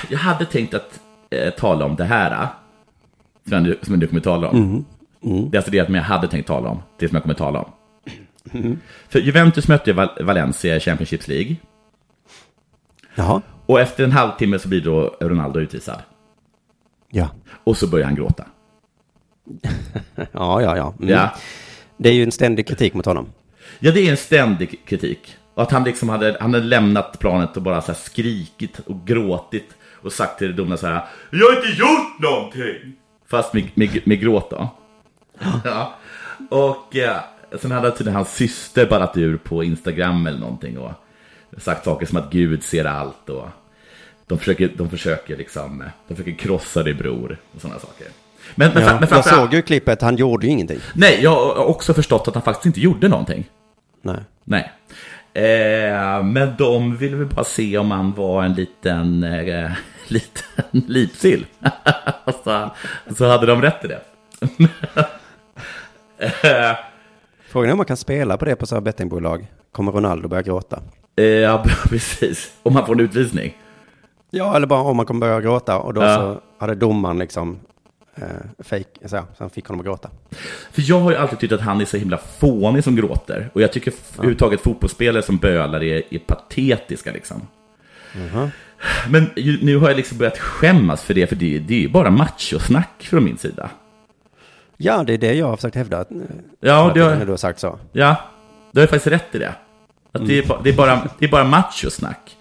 [0.09, 2.47] Jag hade tänkt att eh, tala om det här.
[3.49, 4.85] Som som nu kommer tala om.
[5.21, 6.81] Det är alltså det som jag hade tänkt tala om.
[6.99, 7.71] Det som jag kommer tala om.
[9.09, 11.55] För Juventus mötte Val- Valencia i Championships League.
[13.15, 13.41] Jaha.
[13.65, 15.99] Och efter en halvtimme så blir då Ronaldo utvisad.
[17.11, 17.29] Ja.
[17.63, 18.45] Och så börjar han gråta.
[20.31, 20.93] Ja, ja, ja.
[20.99, 21.09] Mm.
[21.09, 21.35] Ja.
[21.97, 23.29] Det är ju en ständig kritik mot honom.
[23.79, 25.35] Ja, det är en ständig kritik.
[25.53, 29.07] Och att han liksom hade, han hade lämnat planet och bara så här skrikit och
[29.07, 29.69] gråtit
[30.01, 32.93] och sagt till domarna så här Jag har inte gjort någonting!
[33.31, 34.69] Fast med, med, med gråt då.
[35.65, 35.93] Ja.
[36.49, 37.17] Och eh,
[37.61, 40.91] sen hade tydligen hans syster ballat ur på Instagram eller någonting och
[41.57, 43.47] sagt saker som att Gud ser allt och
[44.27, 48.07] de försöker, de försöker liksom, de försöker krossa dig bror och sådana saker.
[48.55, 48.97] Men, men, Ja.
[48.99, 50.79] men Jag såg ju klippet, han gjorde ju ingenting.
[50.95, 53.45] Nej, jag har också förstått att han faktiskt inte gjorde någonting.
[54.01, 54.19] Nej.
[54.43, 54.71] Nej.
[55.33, 59.71] Eh, men de ville väl bara se om han var en liten, eh,
[60.07, 61.45] liten lipsill.
[62.43, 62.69] så,
[63.17, 63.99] så hade de rätt i det.
[66.17, 66.77] eh,
[67.49, 69.47] Frågan är om man kan spela på det på så här bettingbolag.
[69.71, 70.79] Kommer Ronaldo börja gråta?
[71.43, 72.51] ja, precis.
[72.63, 73.57] Om han får en utvisning.
[74.29, 76.15] Ja, eller bara om man kommer börja gråta och då Ja.
[76.15, 77.59] så hade domaren liksom
[78.15, 78.23] eh,
[78.59, 80.09] fake, så, han fick honom att gråta.
[80.71, 83.49] För jag har ju alltid tyckt att han är så himla fånig som gråter.
[83.53, 83.97] Och jag tycker ja.
[84.13, 87.47] överhuvudtaget fotbollsspelare som bölar är, är patetiska liksom.
[89.09, 91.89] Men ju, nu har jag liksom börjat skämmas för det, för det, det är ju
[91.89, 93.69] bara machosnack från min sida.
[94.77, 95.97] Ja, det är det jag har försökt hävda.
[95.97, 96.09] Att,
[96.59, 97.79] Ja, att det har, när du har sagt så.
[97.91, 98.15] ja,
[98.71, 99.53] du har faktiskt rätt i det.
[100.11, 102.37] Att det, är, ba- det, är bara, det är bara machosnack.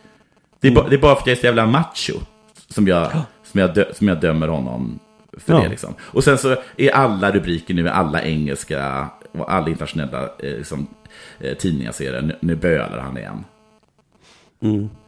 [0.61, 2.13] Det är, ba, det är bara för att jag är så jävla macho
[2.69, 3.11] som jag,
[3.45, 4.99] som jag, dö, som jag dömer honom
[5.47, 5.61] för Ja.
[5.61, 5.69] det.
[5.69, 5.95] Liksom.
[6.01, 10.87] Och sen så är alla rubriker nu, alla engelska och alla internationella eh, liksom,
[11.41, 13.45] eh, tidningar ser det, nu, nu bölar han igen.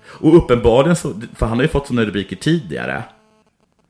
[0.07, 3.03] Och uppenbarligen så, för han har ju fått sådana rubriker tidigare.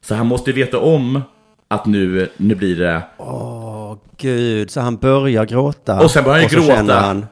[0.00, 1.22] Så han måste ju veta om
[1.68, 4.70] att nu, nu blir det, Åh, gud.
[4.70, 6.00] Så han börjar gråta.
[6.02, 7.00] Och sen börjar han gråta.
[7.00, 7.26] Han,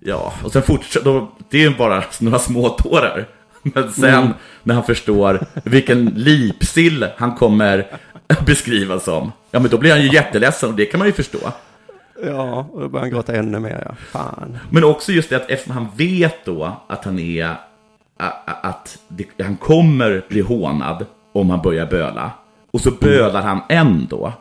[0.00, 3.26] ja, och sen fortsätter, det är ju bara några små tårar.
[3.62, 7.86] Men sen när han förstår vilken lipsill han kommer
[8.46, 11.38] beskrivas som, ja men då blir han ju jätteledsen och det kan man ju förstå.
[12.24, 13.82] ja, och då börjar han gråta ännu mer.
[13.88, 13.94] Ja.
[13.94, 14.58] Fan.
[14.70, 17.56] Men också just det att eftersom han vet då att han är,
[18.44, 22.32] att det, han kommer bli hånad om han börjar böla.
[22.70, 24.32] Och så bölar han ändå.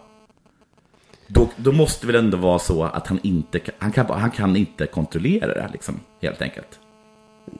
[1.28, 4.56] Då, då måste det väl ändå vara så att han inte han kan, han kan
[4.56, 6.80] inte kontrollera det liksom, helt enkelt.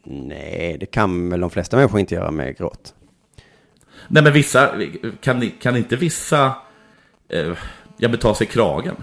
[0.04, 2.94] Nej, det kan väl de flesta människor inte göra med gråt.
[4.08, 4.70] Nej men vissa,
[5.22, 6.46] kan, kan inte vissa,
[7.30, 7.54] eh,
[7.98, 8.96] jag vill ta sig kragen?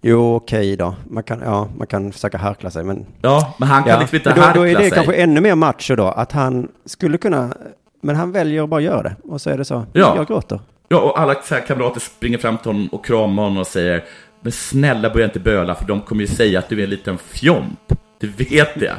[0.00, 0.94] Jo, okej då.
[1.10, 3.06] Man kan, ja, man kan försöka harkla sig, men...
[3.22, 4.90] Ja, men han kan Ja, liksom inte då, harkla då är det sig.
[4.90, 7.54] kanske ännu mer macho då, att han skulle kunna...
[8.00, 9.16] Men han väljer att bara göra det.
[9.24, 9.86] Och så är det så.
[9.92, 10.16] Ja.
[10.16, 10.60] Jag gråter.
[10.88, 11.34] Ja, och alla
[11.66, 14.04] kamrater springer fram till honom och kramar honom och säger
[14.40, 17.18] Men snälla börja inte böla för de kommer ju säga att du är en liten
[17.18, 17.92] fjomp.
[18.20, 18.94] Du vet det.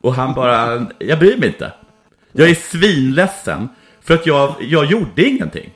[0.00, 1.72] Och han bara, jag bryr mig inte.
[2.32, 3.68] Jag är svinledsen
[4.02, 5.70] för att jag, jag gjorde ingenting.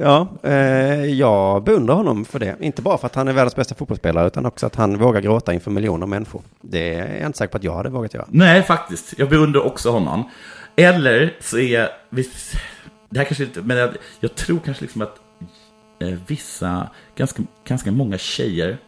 [0.00, 2.56] Ja, eh, jag beundrar honom för det.
[2.60, 5.54] Inte bara för att han är världens bästa fotbollsspelare, utan också att han vågar gråta
[5.54, 6.42] inför miljoner människor.
[6.60, 8.26] Det är jag inte säker på att jag hade vågat göra.
[8.28, 9.14] Nej, faktiskt.
[9.18, 10.30] Jag beundrar också honom.
[10.76, 12.56] Eller så är, visst,
[13.10, 13.90] det här kanske inte, men jag,
[14.20, 15.16] jag tror kanske liksom att
[16.00, 18.78] eh, vissa, ganska, ganska många tjejer,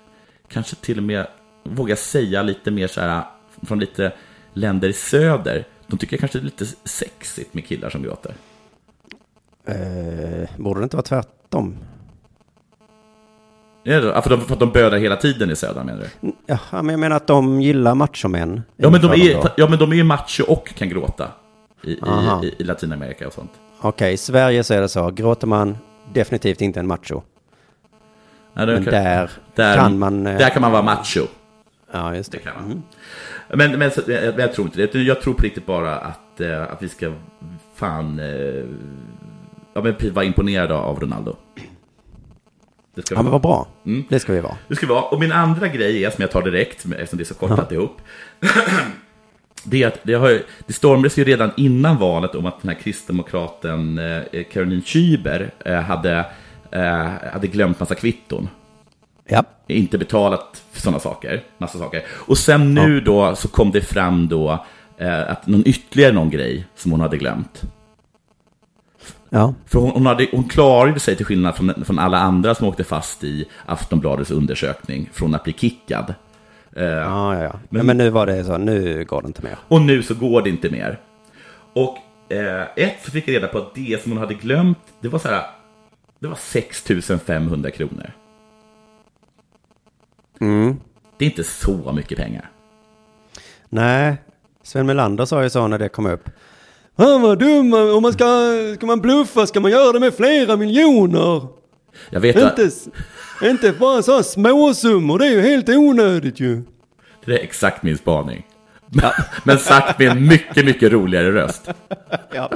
[0.49, 1.27] kanske till och med
[1.65, 3.25] vågar säga lite mer så här,
[3.63, 4.13] från lite
[4.59, 8.35] länder i söder, de tycker kanske det är lite sexigt med killar som gråter.
[9.67, 11.77] Eh, borde det inte vara tvärtom?
[13.83, 16.33] Ja, För, de, för att de bölar hela tiden i södern menar du?
[16.47, 18.63] Ja, men jag menar att de gillar machomän.
[18.77, 19.49] Ja men, de är, då.
[19.57, 21.29] ja, men de är ju macho och kan gråta.
[21.85, 23.51] I, i, i, Latinamerika och sånt.
[23.81, 25.11] Okej, i Sverige så är det så.
[25.11, 25.79] Gråter man,
[26.13, 27.23] definitivt inte en macho.
[28.55, 30.27] Ja, Men där, där, kan man...
[30.27, 31.21] eh, Där kan man vara macho.
[31.91, 32.39] Ja, just det.
[32.39, 32.83] Det kan man.
[33.49, 35.03] Men, men jag, jag tror inte det.
[35.03, 37.13] Jag tror på riktigt bara att, eh, att vi ska
[37.75, 38.65] fan eh,
[39.75, 41.37] ja, men vara imponerade av Ronaldo.
[42.95, 43.69] Det ska vi Ja, men vad bra.
[43.87, 44.05] Mm.
[44.09, 44.57] Det ska vi vara.
[44.69, 45.03] Det ska vi vara.
[45.03, 48.01] Och min andra grej är, som jag tar direkt, eftersom det är så kort alltihop.
[49.65, 52.81] Det, är att det, har, det stormades ju redan innan valet om att den här
[52.81, 56.27] kristdemokraten eh, Caroline Schüber eh, hade,
[56.71, 58.49] eh, hade glömt massa kvitton
[59.29, 59.45] Ja.
[59.67, 62.03] inte betalat för sådana saker, massa saker.
[62.11, 64.65] Och sen nu då så kom det fram då
[64.99, 67.63] eh, att någon ytterligare någon grej som hon hade glömt.
[69.31, 69.55] Ja.
[69.67, 72.85] För hon, hon, hade, hon klarade sig till skillnad från, från alla andra som åkte
[72.85, 76.15] fast i Aftonbladets undersökning från att bli kickad.
[76.77, 77.53] Eh, Ja, ja, ja.
[77.53, 78.59] Men- Men, men nu var det så.
[78.59, 79.57] Nu går det inte mer.
[79.69, 81.01] Och nu så går det inte mer.
[81.73, 81.99] Och
[82.33, 85.19] eh, ett så fick jag reda på att det som hon hade glömt, det var
[85.19, 85.43] så här,
[86.21, 86.85] det var 6
[87.27, 88.11] 500 kronor.
[90.41, 90.77] Mm.
[91.19, 92.51] Det är inte så mycket pengar.
[93.69, 94.17] Nej,
[94.63, 96.31] Sven Melander sa ju så när det kom upp.
[96.97, 98.27] Han var dum, om man ska,
[98.77, 101.47] ska man bluffa ska man göra det med flera miljoner.
[102.11, 102.51] Jag vet att...
[102.59, 102.89] Inte, s-
[103.43, 106.63] inte bara så här småsummor, det är ju helt onödigt ju.
[107.25, 108.47] Det är exakt min spaning.
[109.45, 111.69] Men sagt med en mycket, mycket roligare röst.
[112.35, 112.51] Ja.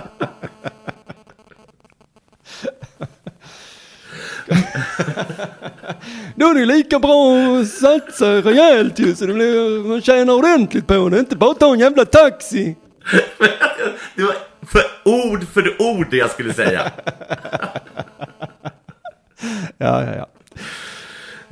[6.34, 10.86] Då är det lika bra att satsa rejält ju, så det blir, man tjänar ordentligt
[10.86, 11.18] på det.
[11.18, 12.76] Inte bara ta en jävla taxi.
[14.14, 14.34] Det var
[14.66, 16.90] för ord för ord det jag skulle säga.
[19.78, 20.26] Ja, ja, ja.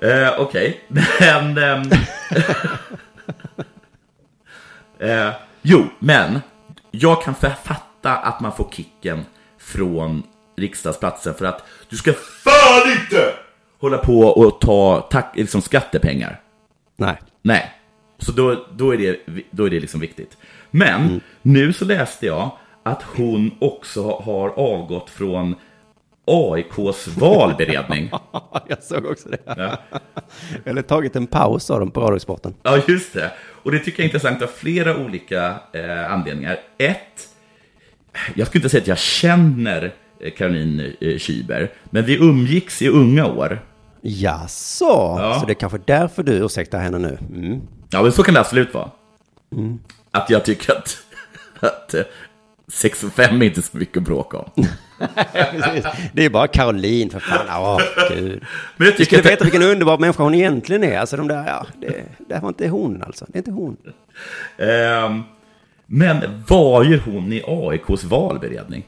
[0.08, 1.58] Eh, Okej, men...
[1.58, 1.90] ehm,
[4.98, 5.32] eh,
[5.62, 6.40] jo, men
[6.90, 9.24] jag kan fatta att man får kicken
[9.58, 10.22] från
[10.60, 13.34] riksdagsplatsen för att du ska fan inte
[13.80, 16.40] hålla på och ta tack, liksom skattepengar.
[16.96, 17.16] Nej.
[17.42, 17.72] Nej,
[18.18, 20.36] så då, då är det, då är det liksom viktigt.
[20.70, 22.50] Men nu så läste jag
[22.82, 25.54] att hon också har avgått från
[26.26, 28.10] AIKs valberedning.
[28.68, 29.38] Jag såg också det.
[29.44, 29.78] Ja.
[30.64, 32.54] Eller tagit en paus av dem på Radiosporten.
[32.62, 33.32] Ja, just det.
[33.62, 36.58] Och det tycker jag är intressant av flera olika eh, anledningar.
[36.78, 37.28] Ett,
[38.34, 39.94] jag skulle inte säga att jag känner
[40.36, 41.70] Caroline eh, Kyber.
[41.90, 43.60] Men vi umgicks i unga år.
[44.02, 44.84] Jaså,
[45.18, 45.36] Ja.
[45.40, 47.18] så det är kanske därför du ursäktar henne nu?
[47.34, 47.60] Mm.
[47.90, 48.90] Ja, men så kan det absolut vara.
[50.10, 50.96] Att jag tycker att,
[51.60, 52.02] att eh,
[52.68, 54.50] 6 och 5 är inte så mycket att bråka om.
[56.12, 57.46] Det är bara Caroline, för fan.
[57.62, 58.44] Åh, gud.
[58.76, 60.98] Men jag Du tycker skulle att det, veta vilken underbar människa hon egentligen är.
[60.98, 63.24] Alltså de där, ja, det, det här var inte hon alltså.
[63.28, 63.76] Det är inte hon.
[64.58, 65.22] Ehm,
[65.86, 68.84] men vad gör hon i AIKs valberedning?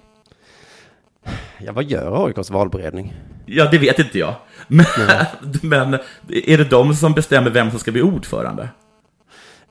[1.58, 3.14] Ja, vad gör AIKs valberedning?
[3.46, 4.34] Ja, det vet inte jag.
[4.68, 4.86] Men,
[5.62, 5.94] men
[6.28, 8.68] är det de som bestämmer vem som ska bli ordförande?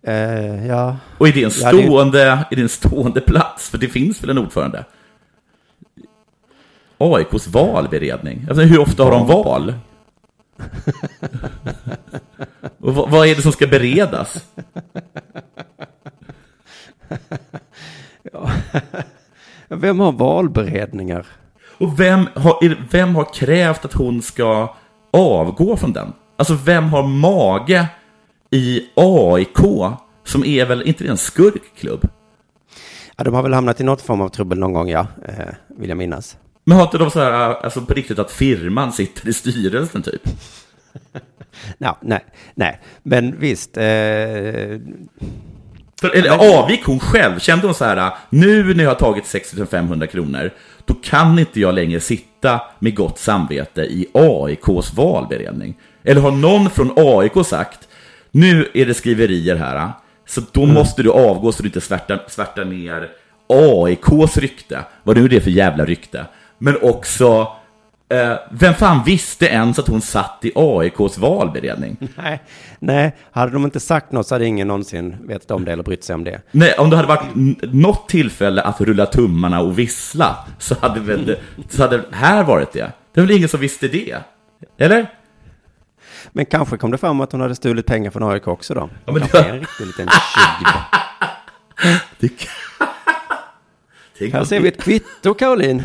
[0.03, 3.69] Eh, ja, Och är det en Ja, det är- stående, det en stående plats?
[3.69, 4.85] För det finns väl en ordförande?
[6.97, 8.45] AIKs valberedning?
[8.49, 9.73] Alltså, hur ofta har de val?
[12.79, 14.45] Och vad, vad är det som ska beredas?
[19.67, 21.25] vem har valberedningar?
[21.81, 24.75] Och vem har, vem har krävt att hon ska
[25.13, 26.13] avgå från den?
[26.37, 27.87] Alltså vem har mage
[28.51, 29.57] i AIK,
[30.23, 32.07] som är väl inte en skurkklubb?
[33.17, 35.89] Ja, de har väl hamnat i något form av trubbel någon gång, ja, eh, vill
[35.89, 36.37] jag minnas.
[36.63, 40.21] Men har inte de så här, alltså på riktigt att firman sitter i styrelsen typ?
[41.77, 42.25] Ja, nej,
[42.55, 43.77] nej, men visst.
[43.77, 43.83] Eh,
[46.01, 47.39] För, eller avgick hon själv?
[47.39, 50.51] Kände hon så här, nu när jag har tagit 6500 kronor,
[50.85, 55.75] då kan inte jag längre sitta med gott samvete i AIKs valberedning?
[56.03, 57.87] Eller har någon från AIK sagt,
[58.31, 59.89] nu är det skriverier här,
[60.27, 63.09] så då måste du avgå så du inte svärtar, svärtar ner
[63.47, 66.25] AIKs rykte, vad nu är det för jävla rykte,
[66.57, 67.47] men också
[68.11, 71.97] Eh, vem fan visste ens att hon satt i AIKs valberedning?
[72.17, 72.41] nej,
[72.79, 76.03] nej, hade de inte sagt något så hade ingen någonsin vetat om det eller brytt
[76.03, 76.41] sig om det.
[76.51, 77.23] Nej, om det hade varit
[77.73, 81.39] något tillfälle att rulla tummarna och vissla så hade väl det,
[81.69, 82.91] så hade här varit det.
[83.13, 84.17] Det är väl ingen som visste det?
[84.77, 85.07] Eller?
[86.31, 88.89] Men kanske kom det fram att hon hade stulit pengar från AIK också då.
[89.05, 90.67] Ja, men det- är en riktig liten tjuv.
[94.33, 95.83] Här ser vi ett kvitto, Caroline.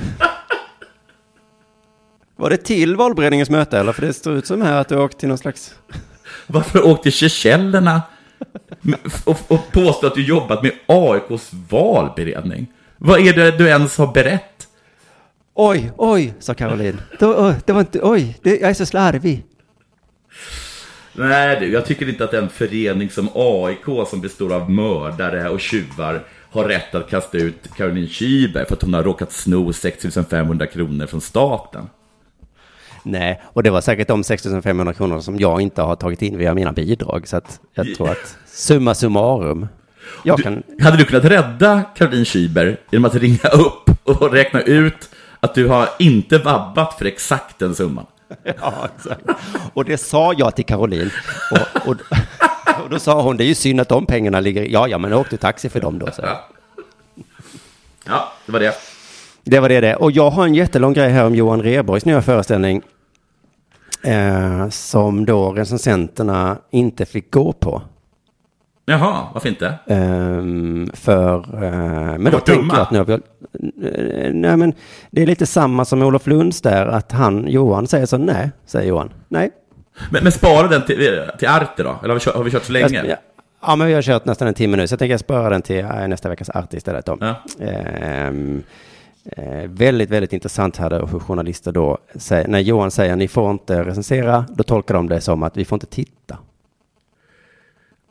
[2.36, 3.92] Var det till valberedningens möte eller?
[3.92, 5.74] För det står ut som här att du åkt till någon slags...
[6.46, 8.02] Varför åkte Seychellerna
[9.24, 12.66] och, och påstå att du jobbat med AIKs valberedning?
[12.98, 14.68] Vad är det du ens har berett?
[15.54, 17.00] Oj, oj, sa Caroline.
[17.18, 19.44] Det det var inte, oj, det, jag är så slarvig.
[21.12, 25.60] Nej, du, jag tycker inte att en förening som AIK som består av mördare och
[25.60, 30.66] tjuvar har rätt att kasta ut Caroline Kyber för att hon har råkat sno 6500
[30.66, 31.88] kronor från staten.
[33.08, 36.54] Nej, och det var säkert de 6500 kronor som jag inte har tagit in via
[36.54, 37.28] mina bidrag.
[37.28, 39.68] Så att jag tror att summa summarum.
[40.24, 44.60] Jag kan, Du, hade du kunnat rädda Caroline Kyber genom att ringa upp och räkna
[44.60, 48.06] ut att du har inte vabbat för exakt den summan?
[48.60, 49.20] ja, exakt.
[49.74, 51.10] Och det sa jag till Caroline.
[51.50, 51.96] Och, och,
[52.84, 55.10] och då sa hon, det är ju synd att de pengarna ligger, ja, ja, men
[55.10, 56.06] jag åkte taxi för dem då.
[56.12, 56.22] Så.
[58.06, 58.74] Ja, det var det.
[59.44, 59.96] Det var det det.
[59.96, 62.82] Och jag har en jättelång grej här om Johan Rheborgs nya föreställning.
[64.06, 67.82] Eh, som då recensenterna inte fick gå på.
[68.84, 69.74] Jaha, varför inte?
[69.86, 74.72] Ehm, för, eh, men då tänker jag att nu har vi, eh, nej men
[75.10, 78.88] det är lite samma som Olof Lunds där, att han, Johan säger så, nej, säger
[78.88, 79.50] Johan, nej.
[80.10, 81.98] Men, men spara den till, till Arte då?
[82.02, 82.96] Eller har vi kört, har vi kört så länge?
[82.96, 83.16] Jag, ja,
[83.66, 85.62] ja, men vi har kört nästan en timme nu, så jag tänker jag spara den
[85.62, 87.18] till eh, nästa veckas art istället då.
[87.20, 87.34] Ja.
[87.60, 88.62] Ehm,
[89.32, 93.50] eh, väldigt, väldigt intressant här då hur journalister då säger, när Johan säger ni får
[93.50, 96.38] inte recensera, då tolkar de det som att vi får inte titta.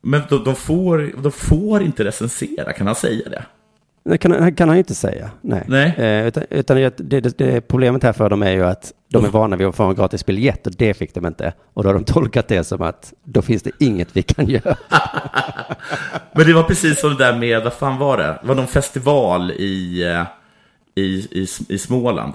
[0.01, 3.45] Men de, de, får, de får inte recensera, kan han säga det?
[4.09, 5.31] Det kan, det kan han ju inte säga.
[5.41, 5.63] Nej.
[5.67, 5.95] Nej.
[5.97, 9.25] Eh, utan utan det, det, det, det problemet här för dem är ju att de
[9.25, 11.53] är vana vid att få en gratis biljett och det fick de inte.
[11.73, 14.77] Och då har de tolkat det som att då finns det inget vi kan göra.
[16.31, 18.39] Men det var precis som det där med, vad fan var det?
[18.41, 20.23] Det var någon festival i, eh,
[20.95, 21.01] i,
[21.41, 22.33] i, i Småland.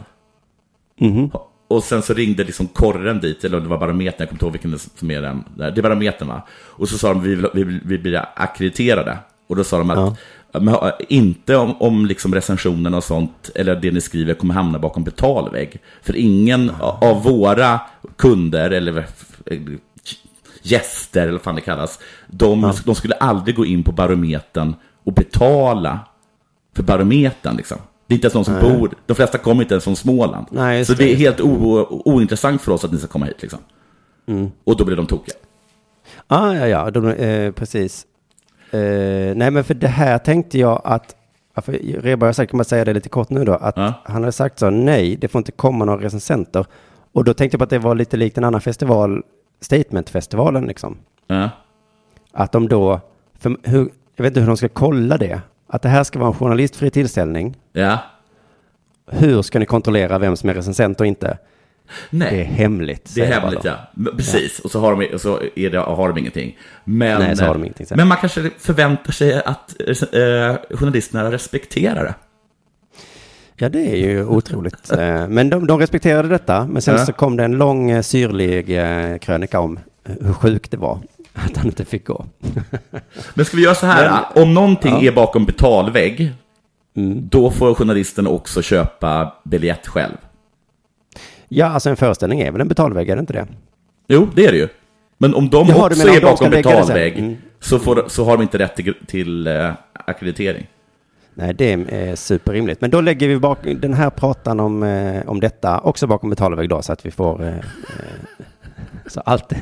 [1.00, 1.30] Mhm.
[1.68, 4.52] Och sen så ringde liksom korren dit, eller det var barometern, jag kommer inte ihåg
[4.52, 5.44] vilken som är den.
[5.56, 6.42] Det är barometern va?
[6.52, 9.18] Och så sa de, vi, vi, vi blir akkrediterade.
[9.46, 9.98] Och då sa de att,
[10.52, 15.04] ha- inte om, om liksom recensionerna och sånt, eller det ni skriver, kommer hamna bakom
[15.04, 15.80] betalvägg.
[16.02, 17.80] För ingen av våra
[18.16, 19.06] kunder, eller
[20.62, 25.12] gäster, eller vad fan det kallas, de, de skulle aldrig gå in på barometern och
[25.12, 25.98] betala
[26.76, 27.78] för barometern liksom.
[28.10, 30.46] Det är inte ens någon som bor, de flesta kommer inte ens från Småland.
[30.50, 33.58] Nej, så det är helt ointressant för oss att ni ska komma hit liksom.
[34.64, 35.34] Och då blir de tokiga.
[36.26, 38.06] Ah, ja, ja, de, eh, precis.
[38.70, 38.80] Eh,
[39.36, 41.16] nej, men för det här tänkte jag att,
[41.62, 43.92] för Rheborg har sagt, kan man säga det lite kort nu då, att Ja.
[44.04, 46.66] han hade sagt så, nej, det får inte komma några recensenter.
[47.12, 49.22] Och då tänkte jag på att det var lite likt en annan festival,
[49.60, 50.96] Statementfestivalen liksom.
[51.26, 51.50] Ja.
[52.32, 53.00] Att de då,
[53.38, 55.40] för hur, jag vet inte hur de ska kolla det,
[55.70, 57.56] att det här ska vara en journalistfri tillställning.
[57.72, 57.98] ja.
[59.12, 61.38] Hur ska ni kontrollera vem som är recensent och inte?
[62.10, 62.30] Nej.
[62.30, 63.14] Det är hemligt.
[63.14, 63.74] Det är hemligt, ja.
[64.16, 66.58] Precis, och så har de, och så är det, har de ingenting.
[66.84, 67.96] Men, Nej, så har de ingenting, så.
[67.96, 69.76] men man kanske förväntar sig att
[70.12, 72.14] eh, journalisterna respekterar det.
[73.56, 74.92] Ja, det är ju otroligt.
[74.92, 77.06] Eh, Men de, de respekterade detta, men sen Ja.
[77.06, 80.98] så kom det en lång eh, syrlig eh, krönika om hur sjukt det var
[81.46, 82.24] att han inte fick gå.
[83.34, 86.32] Men ska vi göra så här, om någonting är bakom betalvägg,
[86.96, 87.28] Mm.
[87.28, 90.16] då får journalisten också köpa biljett själv.
[91.48, 93.46] Ja, alltså en föreställning är väl en betalvägg, är det inte det?
[94.08, 94.68] Jo, det är det ju.
[95.18, 97.36] Men om de Jaha, också är bakom betalvägg, Mm.
[97.60, 100.66] så, får, så har de inte rätt till, till eh, akkreditering.
[101.34, 102.80] Nej, det är superrimligt.
[102.80, 106.68] Men då lägger vi bak den här pratan om, eh, om detta också bakom betalvägg
[106.68, 107.42] då, så att vi får...
[107.42, 107.62] Eh, eh,
[109.06, 109.52] så allt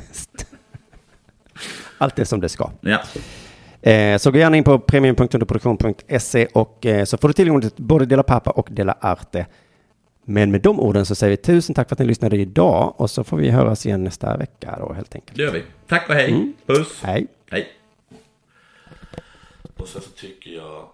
[1.99, 2.71] allt är som det ska.
[2.81, 3.01] Ja.
[3.91, 8.07] Eh, så gå gärna in på premium.underproduktion.se och eh, så får du tillgång till både
[8.07, 9.47] Dela Pappa och Dela Arte.
[10.25, 13.11] Men med de orden så säger vi tusen tack för att ni lyssnade idag och
[13.11, 15.37] så får vi höras igen nästa vecka då helt enkelt.
[15.37, 15.63] Det gör vi.
[15.87, 16.53] Tack och hej.
[16.67, 17.03] Puss.
[17.03, 17.27] Hej!
[17.51, 17.69] Hej.
[19.77, 20.89] Och sen så tycker jag